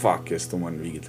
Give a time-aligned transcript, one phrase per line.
[0.00, 1.08] fuck, jaz to moram videti.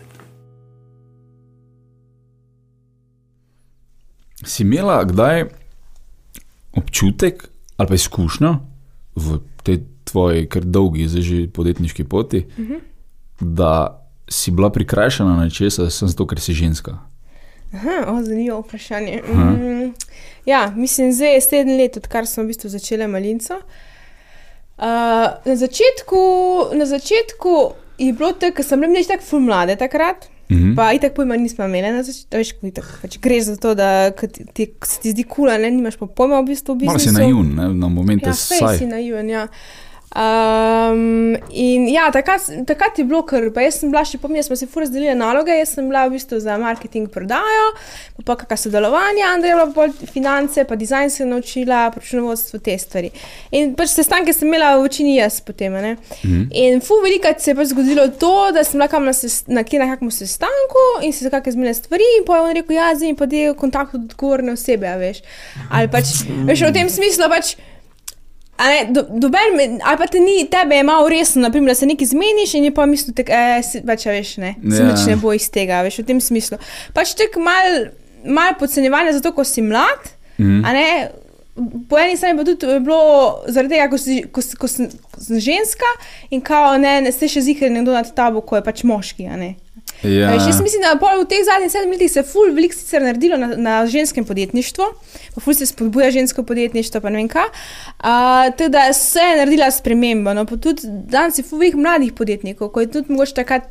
[4.44, 5.46] Si imela kdaj
[6.73, 8.55] občutek ali pa izkušnjo
[9.16, 12.80] v tej tvoji kar dolgi, zdaj že podjetniški poti, uh -huh.
[13.39, 16.98] da si bila prikrajšana na česa, sem zato, ker si ženska?
[17.73, 19.21] Aha, zanimivo vprašanje.
[19.28, 19.94] Mm,
[20.46, 23.54] ja, mislim, da je sedem let, odkar sem v bistvu začela malinco.
[23.54, 24.83] Uh,
[25.46, 26.18] na, začetku,
[26.73, 30.29] na začetku je bilo tako, ker sem bila nekaj tako mlade takrat.
[30.51, 30.75] Mm -hmm.
[30.75, 32.50] Pa itak pojma nismo imeli, veš,
[33.02, 34.11] pač greš za to, da
[34.53, 36.75] ti, se ti zdi kul, cool, nimaš pa pojma v bistvu.
[36.75, 38.78] Malo si naivn, ne, na momente ja, saj.
[38.78, 39.47] si naivn, ja.
[40.11, 44.67] Um, in ja, takrat, takrat je bilo, ker jaz sem bila še pomembna, smo si
[44.67, 47.70] fu razdelili naloge, jaz sem bila v bistvu za marketing prodajo,
[48.17, 52.75] pa pa kakšno sodelovanje, Andrej bila bolj finance, pa dizajn se je naučila, računovodstvo te
[52.78, 53.14] stvari.
[53.56, 55.72] In pač sestanke sem imela v večini jaz potem.
[55.72, 56.45] Mm -hmm.
[56.59, 59.64] In fu veliko se je pač zgodilo to, da sem bila kam na, ses, na,
[59.64, 63.08] na kakšnem sestanku in se kakšne zmene stvari in pa je on rekel, ja, zdaj
[63.08, 65.23] mi pa del kontakt od odgovorne osebe, veš.
[65.72, 66.06] Ali pač,
[66.45, 67.56] veš, v tem smislu pač.
[68.62, 72.12] Ne, do, dober, ali pa te ni, tebe je malo resno, naprimer, da se nekaj
[72.12, 74.94] zmeniš in je pa misliš, da eh, pač, veš, ne, se ja.
[75.08, 76.59] ne bo iz tega, veš, v tem smislu.
[76.94, 77.88] Pač tako malo
[78.26, 80.14] mal podcenjevanje, zato ko si mlad.
[80.38, 80.62] Mm.
[81.89, 85.89] Po eni strani pa tudi bilo zaradi tega, ko si, ko, ko si ženska
[86.30, 89.28] in kao ne, ne se še zikri nekdo nad tabo, ko je pač moški.
[90.04, 90.32] Ja.
[90.32, 93.52] Veš, jaz mislim, da v teh zadnjih sedmih letih se ful veliko sicer naredilo na,
[93.58, 94.86] na ženskem podjetništvu,
[95.36, 97.52] pa ful se spodbuja žensko podjetništvo, pa ne vem kaj.
[98.00, 100.34] Uh, teda se je naredila sprememba.
[100.34, 103.70] No, pa tudi danes je ful veliko mladih podjetnikov, ko je tudi mogoče takrat.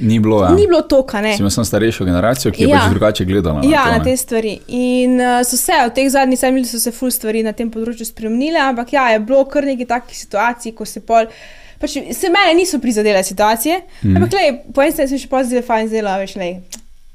[0.00, 0.52] Ni bilo, ja.
[0.54, 1.20] Ni bilo toka.
[1.20, 2.78] Imel sem starejšo generacijo, ki je ja.
[2.80, 3.60] pač drugače gledala.
[3.64, 4.58] Ja, na, to, na te stvari.
[4.68, 8.08] In uh, so se v teh zadnjih sedmih letih se ful stvari na tem področju
[8.08, 11.30] spremenile, ampak ja, je bilo kar nekaj takih situacij, ko se pol.
[11.80, 14.16] Pač se meni niso prizadele situacije, mm.
[14.16, 16.58] ampak lej, po strani sem še pozitivno fajn zelo, veš, lej.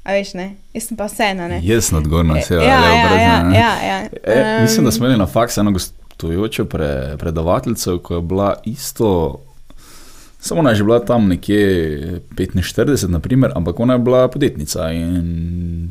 [0.02, 1.46] A veš, ne, jaz sem pa vseeno.
[1.62, 3.98] Jaz vse je ja, ja, ja, ja, ja, ja.
[4.10, 8.54] E, um, mislim, da smo imeli na faksu eno gostujočo pre, predavateljico, ko je bila
[8.64, 9.40] isto.
[10.40, 15.90] Samo ona je bila tam nekje 45, naprimer, ampak ona je bila podjetnica in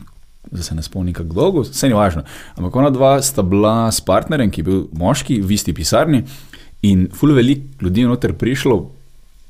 [0.52, 2.24] zdaj se ne spomnim, kako dolgo, vse ni važno.
[2.56, 6.24] Ampak ona dva sta bila s partnerjem, ki je bil moški v isti pisarni.
[6.82, 8.80] In fulj veliko ljudi je noter prišlo,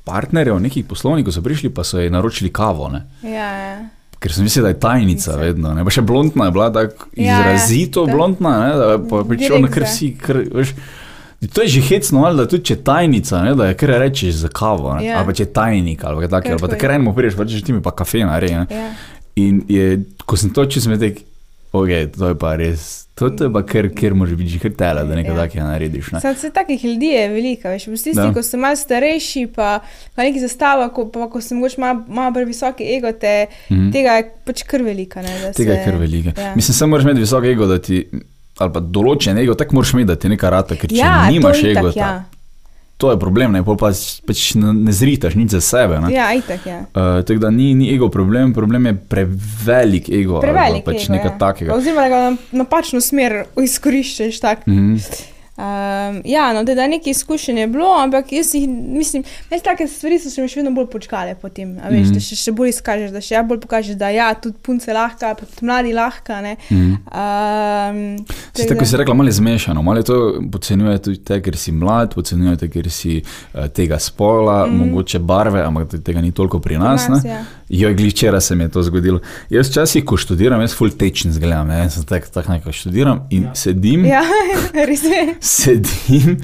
[0.04, 2.90] partnerjev, nekih poslovnikov so prišli, pa so ji naročili kavo.
[3.22, 3.76] Ja, ja.
[4.22, 5.72] Ker sem mislil, da je tajnica vedno.
[5.74, 5.84] Ne?
[5.84, 7.38] Pa še blondna je bila tako ja, ja.
[7.38, 8.74] izrazito ja, blondna, ne?
[8.78, 10.12] da je prišel na kar si.
[10.18, 10.74] Kr, veš,
[11.42, 14.48] To je že hecno, ali da tudi če tajnica, ne, da je kar rečeš za
[14.54, 15.16] kavo, yeah.
[15.18, 17.74] ali pa če tajnik, ali pa tako, ali pa tako rečeš, prideš, pa če ti
[17.74, 18.60] mi pa kafe naredi.
[18.70, 19.00] Yeah.
[19.42, 19.88] In je,
[20.22, 21.24] ko sem to sem rekel,
[21.72, 21.88] ok,
[22.18, 23.08] to je pa res.
[23.14, 25.36] To je pa kar, kjer može biti že krtela, da nekaj ja.
[25.44, 26.10] takega narediš.
[26.12, 26.20] Ne?
[26.20, 28.32] Sad, takih ljudi je veliko, veš, tisti, da.
[28.32, 29.78] ko so malo starejši, pa,
[30.16, 33.92] pa neki zastava, ko, pa, ko sem mogoče malo, malo previsoki ego, te, mm -hmm.
[33.92, 35.22] tega je pač kar velika.
[35.22, 36.40] Ne, tega se, je kar velika.
[36.40, 36.52] Ja.
[36.56, 38.08] Mislim, samo moraš imeti visok ego, da ti,
[38.58, 41.64] ali pa določen ego, tako moraš imeti, da ti nekaj rata, ker če ja, nimaš
[41.64, 42.24] ego, tak, ja
[42.96, 45.98] to je problem, ne, pa pač ne zritaš nič za sebe.
[46.04, 46.12] Ne.
[46.14, 46.84] Ja, itak, ja.
[46.94, 50.38] Uh, tako da ni, ni ego problem, problem je prevelik ego.
[50.44, 51.34] Prevelik pač ego, ja.
[51.38, 51.74] takega.
[51.74, 52.22] Oziroma, da ga
[52.62, 54.40] napačno smer izkoriščaš.
[54.66, 55.31] Mm -hmm.
[55.62, 59.86] Um, ja, no, da je nekaj izkušenj je bilo, ampak jaz jih, mislim, da take
[59.88, 61.68] stvari so se mi še vedno bolj počkale potem.
[61.68, 62.14] Mm -hmm.
[62.14, 65.34] Da še, še bolj izkažeš, da še ja bolj pokažeš, da ja, tudi punce lahka,
[65.34, 66.40] tudi mladi lahka.
[66.42, 66.96] Mm -hmm.
[68.18, 71.72] um, si tako si rekla, malo je zmešano, malo to podcenjuje tudi te, ker si
[71.72, 73.22] mlad, podcenjuje te, ker si
[73.54, 74.86] uh, tega spola, mm -hmm.
[74.86, 77.04] mogoče barve, ampak tega ni toliko pri nas.
[77.04, 77.44] Pri nas ja.
[77.72, 79.20] Jo, gličera se mi je to zgodilo.
[79.50, 83.48] Jaz včasih, ko študiram, jaz full tečen zgledam, jaz sem tako tak nekaj študiram in
[83.48, 83.54] ja.
[83.54, 84.04] sedim.
[84.04, 84.20] Ja,
[84.88, 86.36] res je sedim,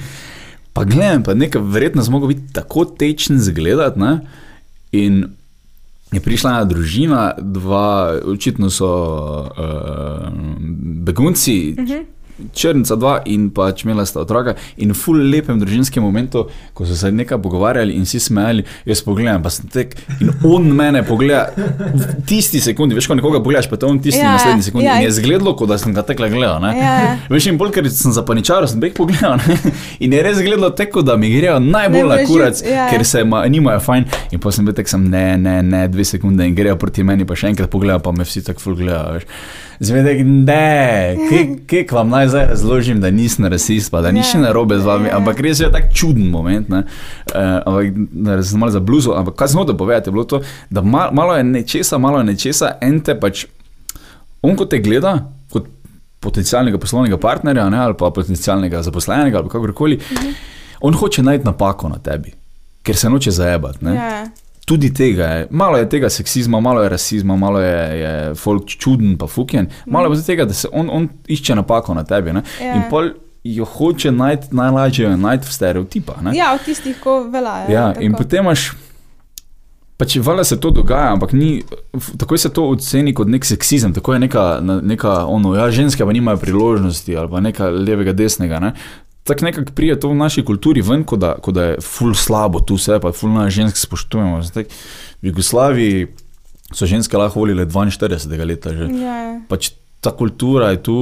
[0.72, 4.00] pa gledam, pa nekaj verjetno zmogo biti tako tečen zgledat.
[4.00, 4.22] Ne?
[4.96, 5.26] In
[6.16, 8.88] je prišla ena družina, dva, očitno so
[9.52, 10.30] uh,
[11.04, 11.74] begunci.
[11.76, 11.92] Uh mhm.
[11.92, 12.17] -huh
[12.54, 14.54] črnca dva in pač imela sta otroka.
[14.82, 19.42] In ful lepem družinskem momentu, ko so se nekaj pogovarjali in si smejali, jaz pogledam,
[19.42, 23.78] pa sem tek in on mene pogleda v tisti sekundi, veš, ko nekoga pogledaš, pa
[23.80, 24.86] te on tisti ja, naslednji sekundi.
[24.86, 24.98] Ja.
[24.98, 26.64] In je zgledalo, kot da sem ga tekla gledal.
[26.78, 27.18] Ja.
[27.32, 29.38] Veš, in bolj, ker sem zapaničal, sem bek pogledal.
[29.44, 29.58] Ne?
[30.04, 32.88] In je res zgledalo tako, da mi grejo najbolj na kurac, ja.
[32.92, 34.08] ker se ma, nimajo fajn.
[34.32, 37.26] In potem sem bil tek, sem ne, ne, ne, dve sekunde in grejo proti meni,
[37.28, 39.24] pa še enkrat pogledajo, pa me vsi tako ful gledajo.
[39.80, 41.16] Zvedek, ne,
[41.66, 44.86] kaj vam naj zdaj razložim, da nisem rasist, pa da ni še na robe z
[44.86, 46.66] vami, ampak res je tak čuden moment.
[46.72, 46.82] Uh,
[47.36, 50.82] ampak, da sem malo za bluzo, ampak kaj smo da povedati, je bilo to, da
[50.82, 53.44] mal, malo je nečesa, malo je nečesa, en te pač,
[54.42, 55.14] on ko te gleda,
[55.54, 55.70] kot
[56.26, 60.34] potencialnega poslovnega partnerja ne, ali pa potencialnega zaposlenega ali kakorkoli, mhm.
[60.90, 62.34] on hoče najti napako na tebi,
[62.82, 63.86] ker se noče zajebati.
[63.86, 64.26] Yeah.
[64.68, 65.46] Tudi tega je.
[65.50, 69.70] Malo je tega seksizma, malo je rasizma, malo je, je folk čuden, pa fuken.
[69.86, 72.32] Malo je tudi tega, da se on, on išče napako na tebi.
[72.36, 72.42] ne.
[72.60, 72.74] Ja.
[72.76, 73.10] In pol
[73.44, 76.22] jo hoče najti, najlažje jo najti v stereotipah.
[76.22, 76.36] ne.
[76.36, 77.72] Ja, od tistih, ko veljajo.
[77.72, 78.04] Ja, tako.
[78.04, 78.72] in potem imaš.
[79.98, 81.62] Pač valjda se to dogaja, ampak ni,
[82.18, 86.12] takoj se to oceni kot nek seksizem, tako je neka, neka ono, ja, ženske pa
[86.14, 88.60] nimajo priložnosti ali pa nekaj levega, desnega.
[88.62, 88.72] Ne?
[89.28, 92.62] Tako nekako prije to v naši kulturi ven, kot da, kot da je ful slabo
[92.64, 94.40] tu vse, pa ful na žensk spoštujemo.
[94.48, 94.64] Zdaj,
[95.20, 96.06] v Jugoslaviji
[96.72, 98.46] so ženske lahko volile 42.
[98.48, 98.88] leta že.
[98.96, 99.36] Ja, ja.
[99.48, 99.70] Pač
[100.00, 100.96] ta kultura je tu,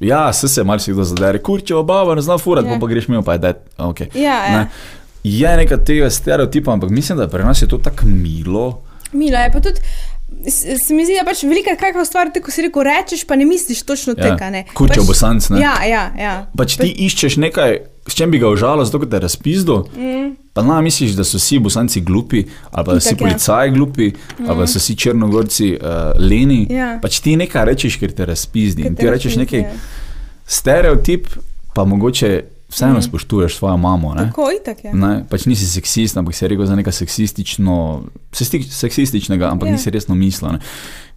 [0.00, 2.74] ja, se se marsikdo zadere, kurčeva baba, ne zna furati, Ja.
[2.74, 2.80] yeah.
[2.80, 3.56] pa greš mimo, pa je dead.
[3.78, 4.08] Okay.
[4.18, 4.58] Ja, ja.
[4.58, 4.68] Ne.
[5.24, 8.82] Je nekaj tega stereotipa, ampak mislim, da pri nas je to tako milo.
[9.12, 9.80] Milo je pa tudi.
[10.50, 13.82] Se mi zdi, da pač velika kakšna stvar, tako si rekel, rečeš, pa ne misliš
[13.82, 14.22] točno Ja.
[14.24, 14.50] tega.
[14.50, 14.64] ne.
[14.74, 15.60] Kurčev Pač- bosanc, ne.
[15.60, 16.46] Ja, ja, ja.
[16.56, 19.86] Pač ti iščeš nekaj, s čim bi ga užalil, zato te je razpizdo.
[19.96, 20.34] Mm.
[20.52, 23.16] Pa na misliš, da so vsi bosanci glupi, ali pa da Itak, ja.
[23.18, 24.48] policaji glupi, mm.
[24.48, 25.88] ali pa da so vsi črnogorci uh,
[26.18, 26.66] leni.
[26.70, 26.98] Ja.
[27.02, 28.82] Pač ti nekaj rečeš, ker te razpizdi.
[28.82, 29.72] Ker te ti rečeš razpizdi, neki ja.
[30.46, 31.26] stereotip,
[31.74, 32.42] pa mogoče
[32.72, 33.02] vseeno mm.
[33.02, 34.14] spoštuješ svojo mamo.
[34.14, 34.26] Ne?
[34.30, 34.94] Tako, itak je.
[34.96, 37.76] Ne, pač nisi seksist, ampak si rekel za nekaj seksistično,
[38.32, 39.74] seksističnega, ampak Ja.
[39.74, 39.78] yeah.
[39.78, 40.56] nisi resno mislil.
[40.56, 40.58] Ne.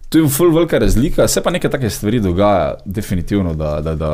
[0.08, 4.12] To je ful velika razlika, se pa nekaj take stvari dogaja, definitivno, da, da, da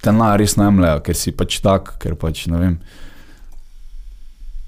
[0.00, 2.78] te na res najemljajo, ker si pač tak, ker pač ne vem.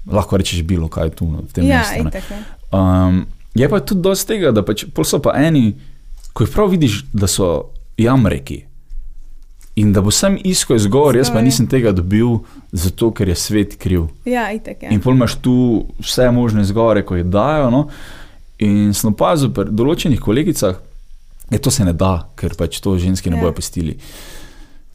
[0.07, 2.07] Lahko rečeš bilo kaj tu no, v tem Ja, mestu.
[2.07, 2.39] itak je.
[2.75, 3.25] Um,
[3.55, 5.73] je pa tudi dosti tega, da pač, so pa eni,
[6.33, 8.63] ko jih prav vidiš, da so jamreki.
[9.75, 11.45] In da bo sem iskal izgovor, jaz pa ja.
[11.47, 14.05] nisem tega dobil, zato ker je svet kriv.
[14.25, 14.91] Ja, itak je.
[14.93, 15.55] In pol imaš tu
[15.97, 17.71] vse možne izgovore, ko jih dajo.
[17.73, 17.87] No?
[18.61, 20.77] In sem opazil pri določenih kolegicah,
[21.49, 23.41] da to se ne da, ker pač to ženski ne Ja.
[23.41, 23.97] bojo pustili.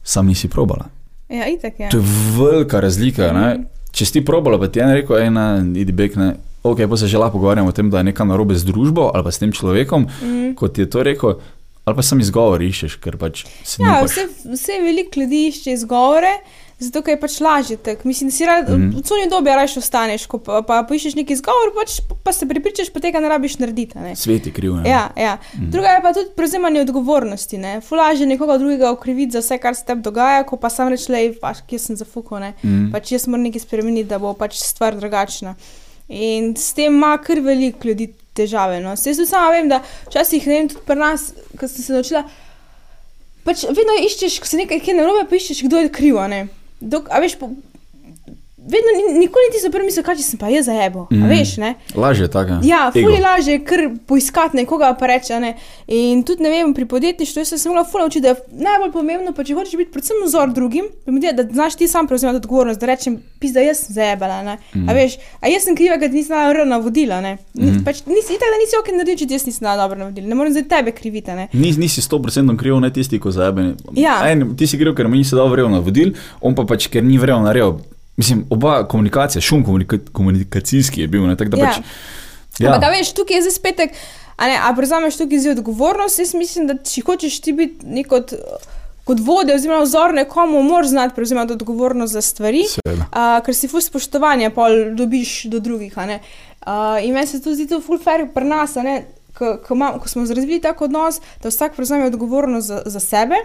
[0.03, 0.87] Sam nisi probala.
[1.29, 1.89] Ja, itak je.
[1.91, 2.03] To je
[2.39, 3.33] velika razlika.
[3.35, 3.67] Ne?
[3.91, 6.35] Če si ti probala, pa ti je en rekel, ena, idi bek, ne.
[6.63, 9.23] Ok, pa se že lahko pogovarjamo o tem, da je nekaj narobe z družbo ali
[9.23, 10.55] pa s tem človekom, mm.
[10.59, 11.39] kot je to rekel,
[11.89, 15.73] ali pa sam izgovor iščeš, ker pač se Ja, ne vse, vse veliko ljudi išče
[15.73, 16.35] izgovore,
[16.79, 17.77] zato ker je pač lažje.
[17.83, 18.05] Tak.
[18.07, 18.91] Mislim, da si rad, mm.
[18.99, 22.93] v cuni dobi raje ostaneš, ko pa, pa poiščeš neki izgovor, pač, pa se pripričaš,
[22.93, 23.97] pa tega ne rabiš narediti.
[23.97, 24.13] a Ne?
[24.15, 24.77] Svet je kriv.
[24.77, 24.89] ne.
[24.89, 25.33] Ja, ja.
[25.57, 25.71] Mhm.
[25.73, 27.57] Druga je pa tudi prevzemanje odgovornosti.
[27.57, 27.81] ne.
[27.81, 31.65] Fulaže nekoga drugega okriviti za vse, kar se tebi dogaja, ko pa sam rečeš, pač,
[31.67, 32.39] kje sem zafukal.
[32.39, 32.53] Ne.
[32.63, 32.91] Mhm.
[32.93, 35.55] Pač jaz moram nekaj spremeniti, da bo pač stvar drugačna.
[36.09, 38.79] In s tem ima kar veliko ljudi težave.
[38.83, 38.95] No.
[38.97, 41.95] Saj Jaz tudi sama vem, da včasih, ne vem, tudi pri nas, ko sem se
[41.95, 42.23] naučila,
[43.47, 46.21] pač vedno iščeš, ko se nekaj kaj narobe, pa iščeš, kdo je kriv.
[46.21, 46.45] a ne.
[46.79, 47.51] Dok, a veš, po,
[48.69, 51.07] vedno, ni- nikoli ti se prvi misli, kaj sem pa jaz zajebo.
[51.09, 51.17] Mm.
[51.17, 51.29] Mhm.
[51.29, 51.73] Veš, ne?
[51.95, 52.59] Lažje je tako.
[52.63, 52.99] Ja, Ego.
[53.01, 55.33] fuli lažje je kar poiskati nekoga, pa reči.
[55.33, 55.55] a Ne?
[55.87, 59.33] In tudi ne vem, pri podjetništvu sem se mogla fula učiti, da je najbolj pomembno,
[59.33, 62.85] pa če hočeš biti predvsem vzor drugim, dela- da znaš ti sam prevzemati odgovornost, da
[62.85, 64.43] rečem, pis, da jaz sem zajebala.
[64.43, 64.57] Ne?
[64.75, 64.89] Mhm.
[64.89, 67.21] A veš, a jaz sem kriva, ker ti nisem dala navodila.
[67.21, 67.37] Ne?
[67.53, 67.83] Ni, Mhm.
[67.83, 70.27] pač, nisi, itak, da nisi ok naredil, če ti jaz nisem dala dobro navodila.
[70.27, 71.31] Ne morem za tebe kriviti.
[71.31, 71.47] Ne?
[71.53, 73.73] Nis, nisi 100% kriv, ne tisti, ko zajebe.
[73.95, 74.19] Ja.
[74.25, 77.17] En, ti si kriv, ker mi nisi dal vrel navodil, on pa pač, ker ni
[77.17, 77.79] vrel naredil.
[78.19, 81.27] Mislim, oba komunikacija, šum komunika, komunikacijski je bil.
[81.27, 81.67] Ne, tako da Ja.
[81.67, 81.85] pač,
[82.59, 82.73] Ja.
[82.73, 83.79] Ampak, a veš, tukaj je zdaj spet,
[84.35, 86.19] a, ne, a prevzameš tukaj zdaj odgovornost.
[86.19, 88.35] Jaz mislim, da če hočeš ti biti nek od.
[89.09, 93.81] Kot vodja, oziroma vzor nekomu, moraš znati prevzemati odgovornost za stvari, uh, ker si ful
[93.81, 95.95] spoštovanja, pol dobiš do drugih.
[95.97, 98.83] a in meni se to zdi to ful fair pri nas, a
[99.33, 103.35] ko, ko, smo razvili tak odnos, da vsak prevzame odgovornost za, za sebe,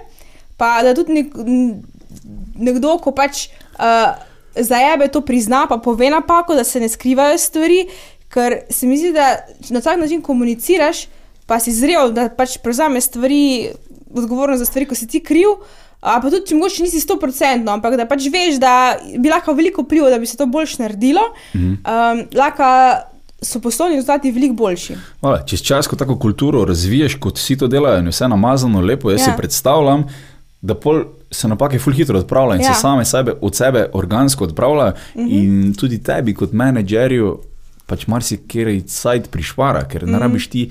[0.56, 1.32] pa da tudi nek,
[2.58, 4.12] nekdo, ko pač uh,
[4.56, 7.86] zajebe, to prizna, pa pove napako, da se ne skrivajo stvari,
[8.28, 9.36] ker se mi zdi, da
[9.70, 11.06] na tak način komuniciraš,
[11.46, 13.68] pa si zrel, da pač prevzameš stvari,
[14.12, 15.58] odgovornost za stvari, ko si ti kriv.
[16.00, 18.72] A pa tudi, če mogoče nisi 100%, ampak da pač veš, da
[19.18, 21.22] bi lahko veliko vplival, da bi se to boljš naredilo,
[21.54, 21.64] Mhm.
[21.64, 22.64] um, lahko
[23.42, 24.94] so poslovni rezultati veliko boljši.
[25.20, 25.42] Hvala.
[25.44, 29.20] Čez čas, ko tako kulturo razviješ, kot vsi to delajo, in vse namazano, lepo, jaz
[29.20, 29.26] ja.
[29.26, 29.32] Ja.
[29.32, 30.04] si predstavljam,
[30.60, 31.02] da pol
[31.34, 32.74] se napake ful hitro odpravljajo in ja.
[32.74, 34.92] Se same sebe, od sebe organsko odpravljajo.
[35.14, 35.28] Mm -hmm.
[35.30, 37.38] In tudi tebi, kot menedžerju,
[37.86, 40.12] pač marsikaj sajt prišpara, ker mm -hmm.
[40.12, 40.70] ne rabiš ti.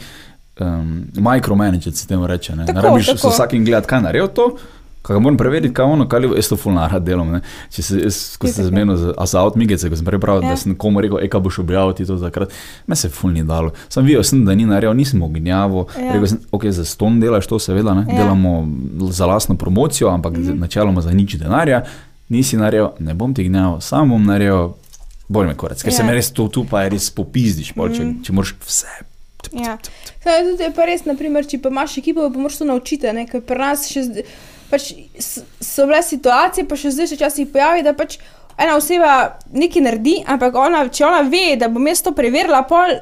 [0.60, 2.55] Um, Micromanager se temu reče.
[2.55, 3.29] Ne, Tako, ne rabiš tako.
[3.29, 4.55] vsakim gledati, kaj naredil to.
[5.03, 7.27] Kaj moram preveriti, kaj ono, kaj je jaz to fulno rad delam.
[7.29, 7.41] Ne.
[7.69, 8.67] Če se, jaz, ko sem se tako.
[8.69, 10.43] zmenil za, a za outmigece, ko sem prebral, ja.
[10.43, 10.50] Ja.
[10.50, 12.53] da sem komu rekel, e, kaj boš objavil ti to takrat,
[12.88, 13.74] me se ful ni dalo.
[13.89, 15.88] Sem videl, sem, da ni naredil, nisem ognjavo.
[15.91, 16.01] Ja.
[16.01, 16.13] Ja.
[16.13, 18.03] Rekel sem, ok, za ston delaš to, seveda, ne.
[18.03, 18.13] Ja.
[18.13, 18.17] Ja.
[18.17, 18.53] delamo
[19.12, 20.60] za lastno promocijo, ampak mm -hmm.
[20.60, 21.83] načeloma za nič denarja.
[22.29, 24.69] Nisi naredil, ne bom ti gnjav, sam bom naredil,
[25.27, 25.98] bolj me korec, ker ja.
[25.98, 26.07] se Ja.
[26.07, 28.22] me res to tu pa je res popizdiš, pol, če, Mhm.
[28.24, 28.88] če moraš vse.
[29.53, 29.77] Ja.
[30.24, 33.13] Saj, tudi je pa res, naprimer, če pa imaš ekipo, pa moraš to naučiti.
[33.13, 34.24] ne, Ker pri nas še zdaj,
[34.74, 34.89] pač
[35.62, 38.18] so bile situacije, pa še zdaj se včasih pojavi, da pač
[38.58, 39.13] ena oseba
[39.53, 42.98] nekaj naredi, ampak ona, če ona ve, da bom jaz to preverila, pol.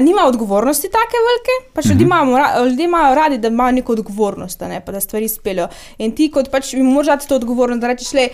[0.00, 4.62] Nima odgovornosti tako velike, pač ljudje, imamo, ra- ljudje imajo radi, da imajo neko odgovornost,
[4.70, 5.66] ne, pa da stvari speljejo.
[6.00, 8.24] In ti, kot pač moraš dati to odgovornost, da rečeš, le,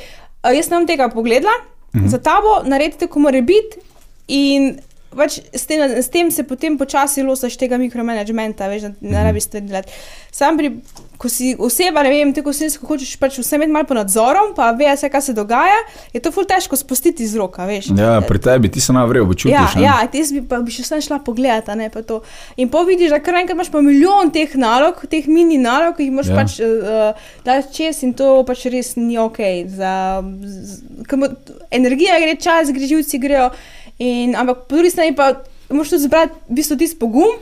[0.46, 2.12] jaz sem tega pogledala, mm -hmm.
[2.12, 3.82] za tabo, naredite, ko mora biti.
[4.28, 4.76] In
[5.16, 9.48] pač s, tem, s tem se potem počasi losaš tega mikromanagementa, veš, da ne rabiš
[9.48, 9.92] stvari delati.
[10.30, 10.70] Sam pri,
[11.18, 14.70] ko si oseba, ne vem, tako si hočeš pač vse imeti malo pod nadzorom, pa
[14.72, 15.80] ve vse, kaj se dogaja,
[16.14, 17.90] je to ful težko spustiti iz roka, veš.
[17.98, 19.52] Ja, pri tebi ti se najvrej počutiš.
[19.52, 19.82] Ja, ne?
[19.82, 22.20] ja ti bi, pa bi še sem šla pogledat, a ne pa to.
[22.56, 26.06] In pa vidiš, da kar enkrat imaš pa milijon teh nalog, teh mini nalog, ki
[26.06, 26.38] jih moraš Ja.
[26.38, 29.42] pač uh, dati čez in to pač res ni ok.
[29.66, 29.92] Za,
[30.46, 30.78] z,
[31.10, 31.34] ker mo-
[31.74, 33.50] energija gre, čas gre, živci grejo.
[34.00, 35.34] In, ampak po drugi strani pa
[35.68, 37.34] moraš tudi zbrati v bistvu tisti pogum,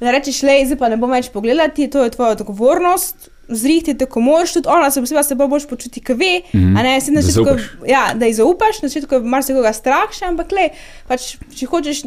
[0.00, 3.28] da rečeš, le, zdaj pa ne bom več pogledati, to je tvoja odgovornost.
[3.52, 6.58] Zrihti te, ko moraš, tudi ona se posebej se bolj boš počuti, ki ve, mm
[6.58, 6.66] Mhm.
[6.66, 6.78] -hmm.
[6.78, 7.56] a ne, si na Da začetku,
[7.88, 10.68] ja, da ji zaupaš, na začetku je marsikoga strah še, ampak le,
[11.08, 12.04] pač, če hočeš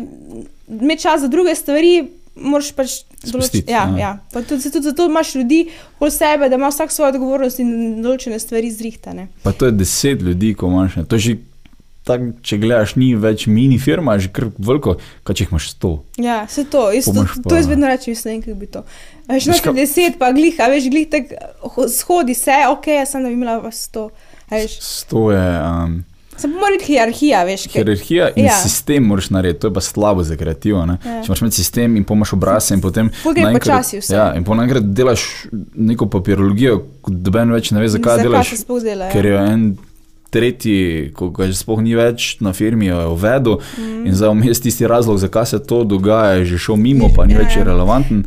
[0.69, 2.89] imeti čas za druge stvari, moraš pač
[3.25, 3.97] Spustiti, ja, ja.
[3.97, 4.17] ja.
[4.33, 8.39] Pa tudi, tudi zato imaš ljudi okoli sebe, da ima vsak svojo odgovornost in določene
[8.39, 9.27] stvari zrihtane.
[9.43, 10.93] Pa to je deset ljudi, ko imaš.
[11.07, 11.35] To je že
[12.05, 15.69] tak, če gledaš, ni več mini firma, je že kar veliko, kaj če jih imaš
[15.71, 15.91] sto.
[16.17, 18.55] Ja, se to, jaz, to, Pomaž to pa- jaz vedno rečem, jaz ne vem, kako
[18.55, 18.83] bi to.
[19.27, 21.33] Veš, noč kaj- deset, pa glih, a veš, glih tak
[21.65, 24.09] ho- shodi se, ok, jaz sem da bi imela pa sto.
[24.45, 26.03] A Veš, Sto je um,
[26.37, 28.53] sem pa mora biti hierarhija, veš, ker, hierarhija in ja.
[28.59, 30.83] Sistem moraš narediti, to je pa slabo za kreativo.
[30.83, 30.97] Ja.
[31.23, 33.09] Če imaš imeti sistem in pomaš obrazce in potem.
[33.25, 34.13] Naenkrat- počasi vse.
[34.13, 35.23] Ja, in potem naenkrat delaš
[35.73, 38.49] neko papirologijo, ko doben več ne ve, zakaj delaš.
[38.49, 39.09] se sploh dela.
[39.09, 39.41] Ker Ja.
[39.41, 39.65] je en
[40.35, 44.03] tretji, ko ga že sploh ni več na firmi, jo je uvedel mm.
[44.09, 47.37] in za vmes tisti razlog, zakaj se to dogaja, je že šel mimo, pa ni
[47.37, 48.25] Ja, več relevanten.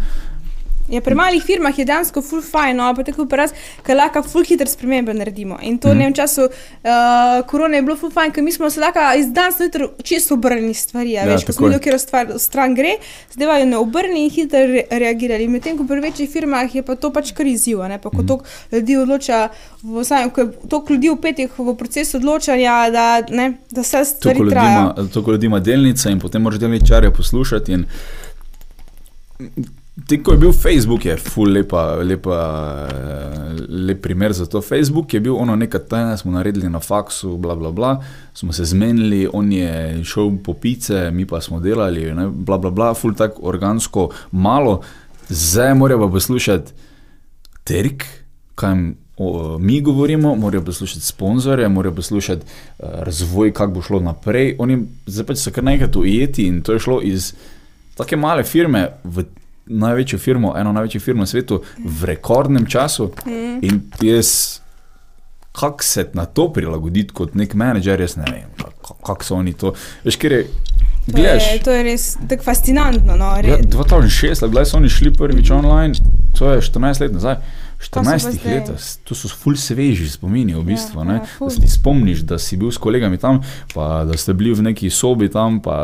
[0.88, 3.52] Ja, pri malih firmah je dejansko full fajn, no, pa tako raz,
[3.84, 5.58] ker lahko full hitro spremembe naredimo.
[5.62, 6.06] In to mm.
[6.08, 9.58] v času uh, korone je bilo full fajn, ker mi smo se lahko iz danes
[9.58, 11.12] na jutro čisto obrnili stvari.
[11.12, 12.96] Ja, veš, ko smo videli, kjer stvar stran gre,
[13.34, 15.48] zdaj jo ne obrnili in hitro re reagirali.
[15.48, 18.26] Medtem ko pri večjih firmah je pa to pač kar izziv, ne, pa ko mm.
[18.26, 19.48] toliko ljudi odloča,
[19.82, 24.48] v, samem, ko je toliko ljudi vpetih v proces odločanja, da, ne, da vse stvari
[24.50, 25.08] trajajo.
[25.12, 27.72] toliko ljudi ima delnice in potem moraš delničarje poslušati.
[27.72, 27.84] In...
[30.06, 32.38] Ti, ko je bil Facebook, je ful lepa, lepa,
[33.68, 34.60] lep primer za to.
[34.62, 37.96] Facebook je bil ono nekaj tajnega, smo naredili na faksu, bla, bla, bla,
[38.34, 42.70] smo se zmenili, on je šel po pice, mi pa smo delali, ne, bla, bla,
[42.70, 44.80] bla, ful tako organsko malo.
[45.28, 46.72] Zdaj morajo pa poslušati
[47.64, 48.06] Terik,
[48.54, 54.00] kaj jim o, mi govorimo, morajo poslušati sponzorje, morajo poslušati uh, razvoj, kako bo šlo
[54.00, 54.56] naprej.
[54.58, 57.32] Oni zdaj pač so kar nekaj ujeti in to je šlo iz
[57.96, 59.24] take male firme v
[59.68, 63.12] največjo firmo, eno največjo firmo na svetu v rekordnem času.
[63.26, 63.58] Mm.
[63.62, 64.60] In jaz,
[65.52, 69.52] kako se na to prilagoditi kot nek menedžer, jaz ne vem, kako kak so oni
[69.52, 69.74] to.
[70.04, 70.44] Veš, ker je,
[71.08, 71.52] To gledaš.
[71.52, 73.16] je, to je res tako fascinantno.
[73.16, 75.94] No, Ja, re, 2006, kdaj so oni šli prvič online,
[76.38, 77.36] to je 14 let nazaj.
[77.80, 78.54] Pa 14 zdaj?
[78.56, 78.70] let,
[79.04, 80.98] to so ful sveži spomini v bistvu.
[81.00, 83.38] Ja, ja, da se ti spomniš, da si bil s kolegami tam,
[83.70, 85.76] pa da ste bili v neki sobi tam, pa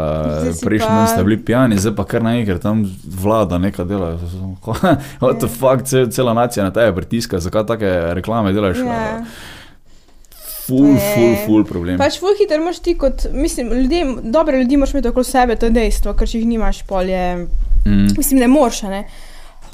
[0.58, 4.18] prejšnji dan ste bili pijani, zdaj pa kar naenkrat tam vlada neka dela.
[5.20, 5.48] What the Ja.
[5.50, 8.78] fuck, cel, cela nacija na tebe pritiska, zakaj take reklame delaš?
[8.78, 9.22] ja.
[10.60, 11.98] Ful, ful, ful problem.
[11.98, 15.66] Pač ful hitro imaš ti kot, mislim, ljudje, dobre ljudi moraš imeti okoli sebe, to
[15.66, 17.46] je dejstvo, ker če jih nimaš, pol je,
[17.84, 18.06] Mm.
[18.16, 19.02] mislim, ne moreš, ne.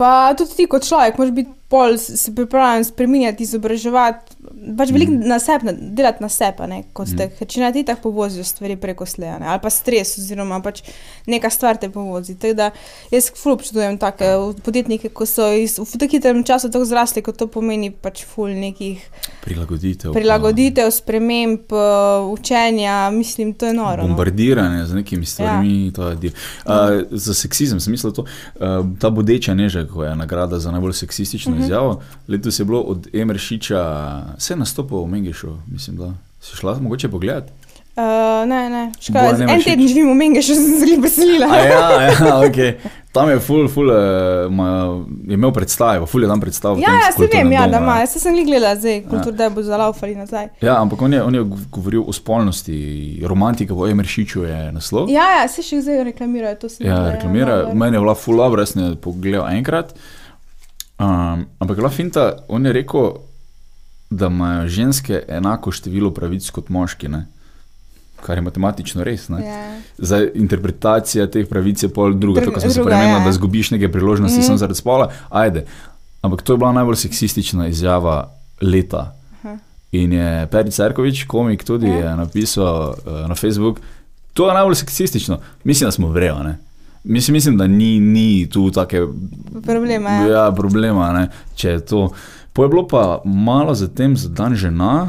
[0.01, 4.30] Pa tudi ti kot človek, moraš biti pol, se pripravljen spremenjati, izobraževati,
[4.77, 7.17] pač veliko na sebe, na- delati na sebe, ne, kot Mhm.
[7.17, 10.61] te, ker če ne ti tako povozijo stvari preko sleja, ne, ali pa stres, oziroma
[10.61, 10.83] pač
[11.27, 12.35] neka stvar te povozi.
[12.35, 12.71] Tako da
[13.11, 14.25] jaz ful občudujem take
[14.63, 18.49] podjetnike, ko so iz, v tako hitrem času tako zrasli, kot to pomeni pač ful
[18.51, 19.01] nekih
[19.41, 20.13] Prilagoditev.
[20.13, 21.77] pa- prilagoditev, sprememb, eh,
[22.31, 24.03] učenja, mislim, to je noro.
[24.03, 24.09] No.
[24.09, 25.93] Bombardiranje z nekimi stvarmi, ja.
[25.93, 26.03] to.
[26.03, 26.23] Uh,
[27.11, 28.29] za seksizem sem mislil, to, uh,
[28.99, 31.61] ta bodeča neža, ko je nagrada za najbolj seksistično Mhm.
[31.61, 31.65] -huh.
[31.65, 32.01] izjavo.
[32.29, 33.81] Letos je bilo od Emršiča,
[34.51, 37.45] vse nastopil v Mengišu, mislim, da si šla mogoče pogledat.
[37.97, 39.53] Uh, ne, ne, Bojan škoda.
[39.53, 41.47] En teden živim v Menge, še sem se zelo veselila.
[41.59, 42.77] Ja, ja, okay.
[43.13, 44.69] Tam je ful, ful, uh, ma,
[45.27, 46.79] je imel predstavo, ful je tam predstavil.
[46.79, 47.97] v Ja, ja, se vem, ja, domu, da ima.
[47.99, 48.07] ja.
[48.07, 50.49] Jaz sem jih gledala zdaj, kultur, da bo zalaufali nazaj.
[50.63, 52.79] Ja, ampak on je, on je govoril o spolnosti,
[53.27, 55.11] romantika v Emršiču je naslov.
[55.11, 57.67] Ja, ja, se še zdaj reklamirajo, to se Ja, reklamira.
[57.75, 59.95] Meni je bila dobro, jaz sem jo pogledal enkrat.
[61.01, 63.13] Um, ampak je bila finta, on je rekel,
[64.11, 67.09] da imajo ženske enako število pravic kot moški.
[67.09, 67.27] Ne?
[68.21, 69.29] Kar je matematično res.
[69.29, 69.39] Ne?
[69.41, 69.61] Ja.
[69.99, 72.41] Za interpretacijo teh pravic je pol druga.
[72.41, 73.25] Drug- Tako sem se premenila, ja.
[73.25, 74.41] da zgubiš neke priložnosti Mhm.
[74.41, 74.47] mm.
[74.47, 75.11] samo zaradi spola.
[75.31, 75.65] Ajde.
[76.23, 78.31] Ampak to je bila najbolj seksistična izjava
[78.63, 79.15] leta.
[79.35, 79.57] Aha.
[79.93, 81.95] In je Peri Cerkovič, komik, tudi Ja.
[82.01, 82.97] je napisal uh,
[83.29, 83.81] na Facebook,
[84.35, 85.39] to je najbolj seksistično.
[85.65, 86.09] Mislim, da smo.
[86.11, 86.59] Ne?
[87.05, 89.01] Mislim, mislim, da ni, ni tu take
[89.63, 90.31] Problema je.
[90.31, 91.25] ja, problema, ne,
[91.55, 92.11] če je to.
[92.53, 95.07] Po je bilo pa malo zatem za dan žena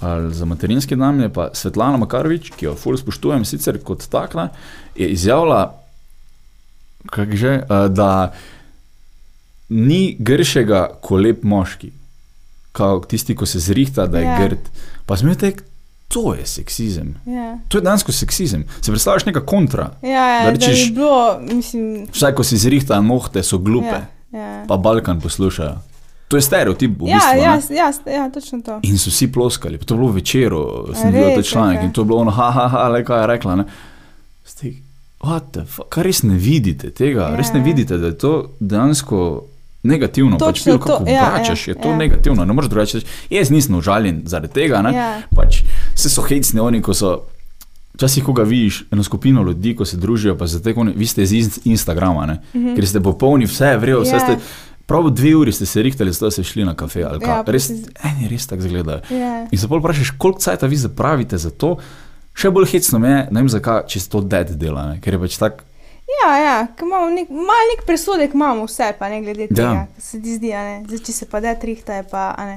[0.00, 4.48] ali za materinski dan, je pa Svetlana Makarovič, ki jo ful spoštujem sicer kot takna,
[4.94, 5.74] je izjavila,
[7.06, 8.32] kak že, eh, da
[9.70, 11.90] ni gršega kot lep moški,
[12.72, 14.38] kao tisti, ko se zrihta, da je Ja.
[14.38, 14.58] grd.
[15.04, 15.64] Pa smetek,
[16.08, 17.14] to je seksizem.
[17.26, 17.58] Ja.
[17.68, 18.64] To je dejansko seksizem.
[18.80, 19.90] Se predstavljaš neka kontra.
[20.02, 23.98] Ja, ja, Da da, rečeš- bi bilo, mislim, Vsaj, ko si zrihta, nohte so glupe,
[24.32, 24.64] ja, ja.
[24.68, 25.87] pa Balkan poslušajo.
[26.28, 27.32] To je stereotip, v Ja, bistvu.
[27.32, 27.40] ne.
[27.40, 27.52] ja,
[28.06, 28.80] ja, ja, točno to.
[28.82, 29.78] In so vsi ploskali.
[29.78, 30.52] To je bilo večer,
[30.94, 33.26] sem videl ta članek in to je bilo ono, ha, ha, ha, le kaj je
[33.26, 33.56] rekla.
[33.56, 33.64] Ne?
[34.44, 34.72] Ste,
[35.20, 37.20] what the fuck, kaj res ne vidite tega?
[37.22, 37.36] Ja.
[37.36, 39.44] Res ne vidite, da je to dejansko
[39.82, 40.38] negativno.
[40.38, 41.96] Pač Točno bilo, kako to, ja, obračaš, ja, je to ja.
[41.96, 42.44] negativno.
[42.44, 43.06] Ne moreš drugače reči.
[43.30, 44.82] Jaz nisem užaljen zaradi tega.
[44.82, 44.92] Ne?
[44.92, 45.22] Ja.
[45.32, 45.62] Pač
[45.94, 47.20] vse so hecni oni, ko so.
[47.94, 51.22] Včasih, ko ga vidiš, eno skupino ljudi, ko se družijo, pa te, oni, vi ste
[51.22, 52.74] iz Inst- Instagrama, mm -hmm.
[52.76, 54.20] ker ste popolni, vse je vrejo, vse Mhm.
[54.20, 54.36] Ja.
[54.36, 54.44] ste.
[54.88, 57.02] Prav dve uri ste se rihtali, zato ste šli na kafe.
[57.02, 57.28] ali kaj.
[57.30, 59.00] Ja, pa res, si- eni res tako izgledajo.
[59.12, 59.46] Ja.
[59.46, 61.76] In se bolj vprašaš, koliko cajt vi zapravite za to.
[62.34, 65.00] Še bolj hecno me je, ne vem zakaj, če to dead dela, ne?
[65.00, 65.64] ker je pač tako.
[66.08, 69.72] Ja, ja, imamo nek, malo nek presodek, imamo vse, pa ne glede tega, Ja.
[69.74, 69.86] ja.
[69.98, 70.52] se ti zdi.
[70.86, 72.56] Zdaj, če se pa da trihta, je pa, ne.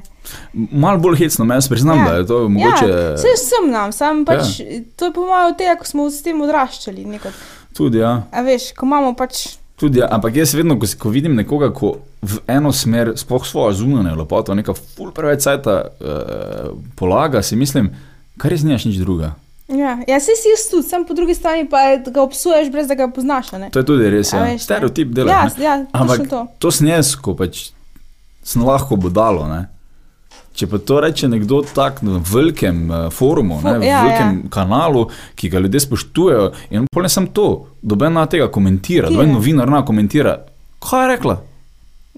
[0.72, 2.06] Malo bolj hecno me, jaz priznam, Ja.
[2.06, 4.80] da je to mogoče Ja, vse sem nam, sam pač, ja.
[4.96, 7.34] to je po mojem od tega, ko smo s tem odraščali, nekot.
[7.74, 8.00] tudi.
[8.00, 8.24] Ja.
[8.32, 11.98] A veš, ko imamo pač, Tudi, ja, ampak jaz vedno, ko, ko vidim nekoga, ko
[12.22, 17.90] v eno smer, sploh svojo zunanjo lepoto, neka ful preveč cajta uh, polaga, si mislim,
[18.38, 19.34] kar res nimaš nič druga.
[19.68, 22.96] ja, ja se si jaz tudi, sam po drugi strani pa ga obsuješ, brez da
[22.96, 23.70] ga poznaš, a ne.
[23.74, 24.44] To je tudi res, A ja.
[24.44, 24.64] veš, ne.
[24.66, 25.32] stereotip dela.
[25.32, 26.46] Ja, ja, Ampak to.
[26.60, 27.72] to sem jaz, ko pač
[28.44, 29.48] sem lahko budalo.
[29.50, 29.66] Ne?
[30.54, 34.50] Če pa to reče nekdo tak na velikem uh, forumu, ne, v ja, velikem ja.
[34.54, 35.08] kanalu,
[35.40, 37.48] ki ga ljudje spoštujejo, in pol ne sem to,
[37.82, 40.36] doben na tega komentira, doben novinar na komentira.
[40.84, 41.38] Kaj je rekla?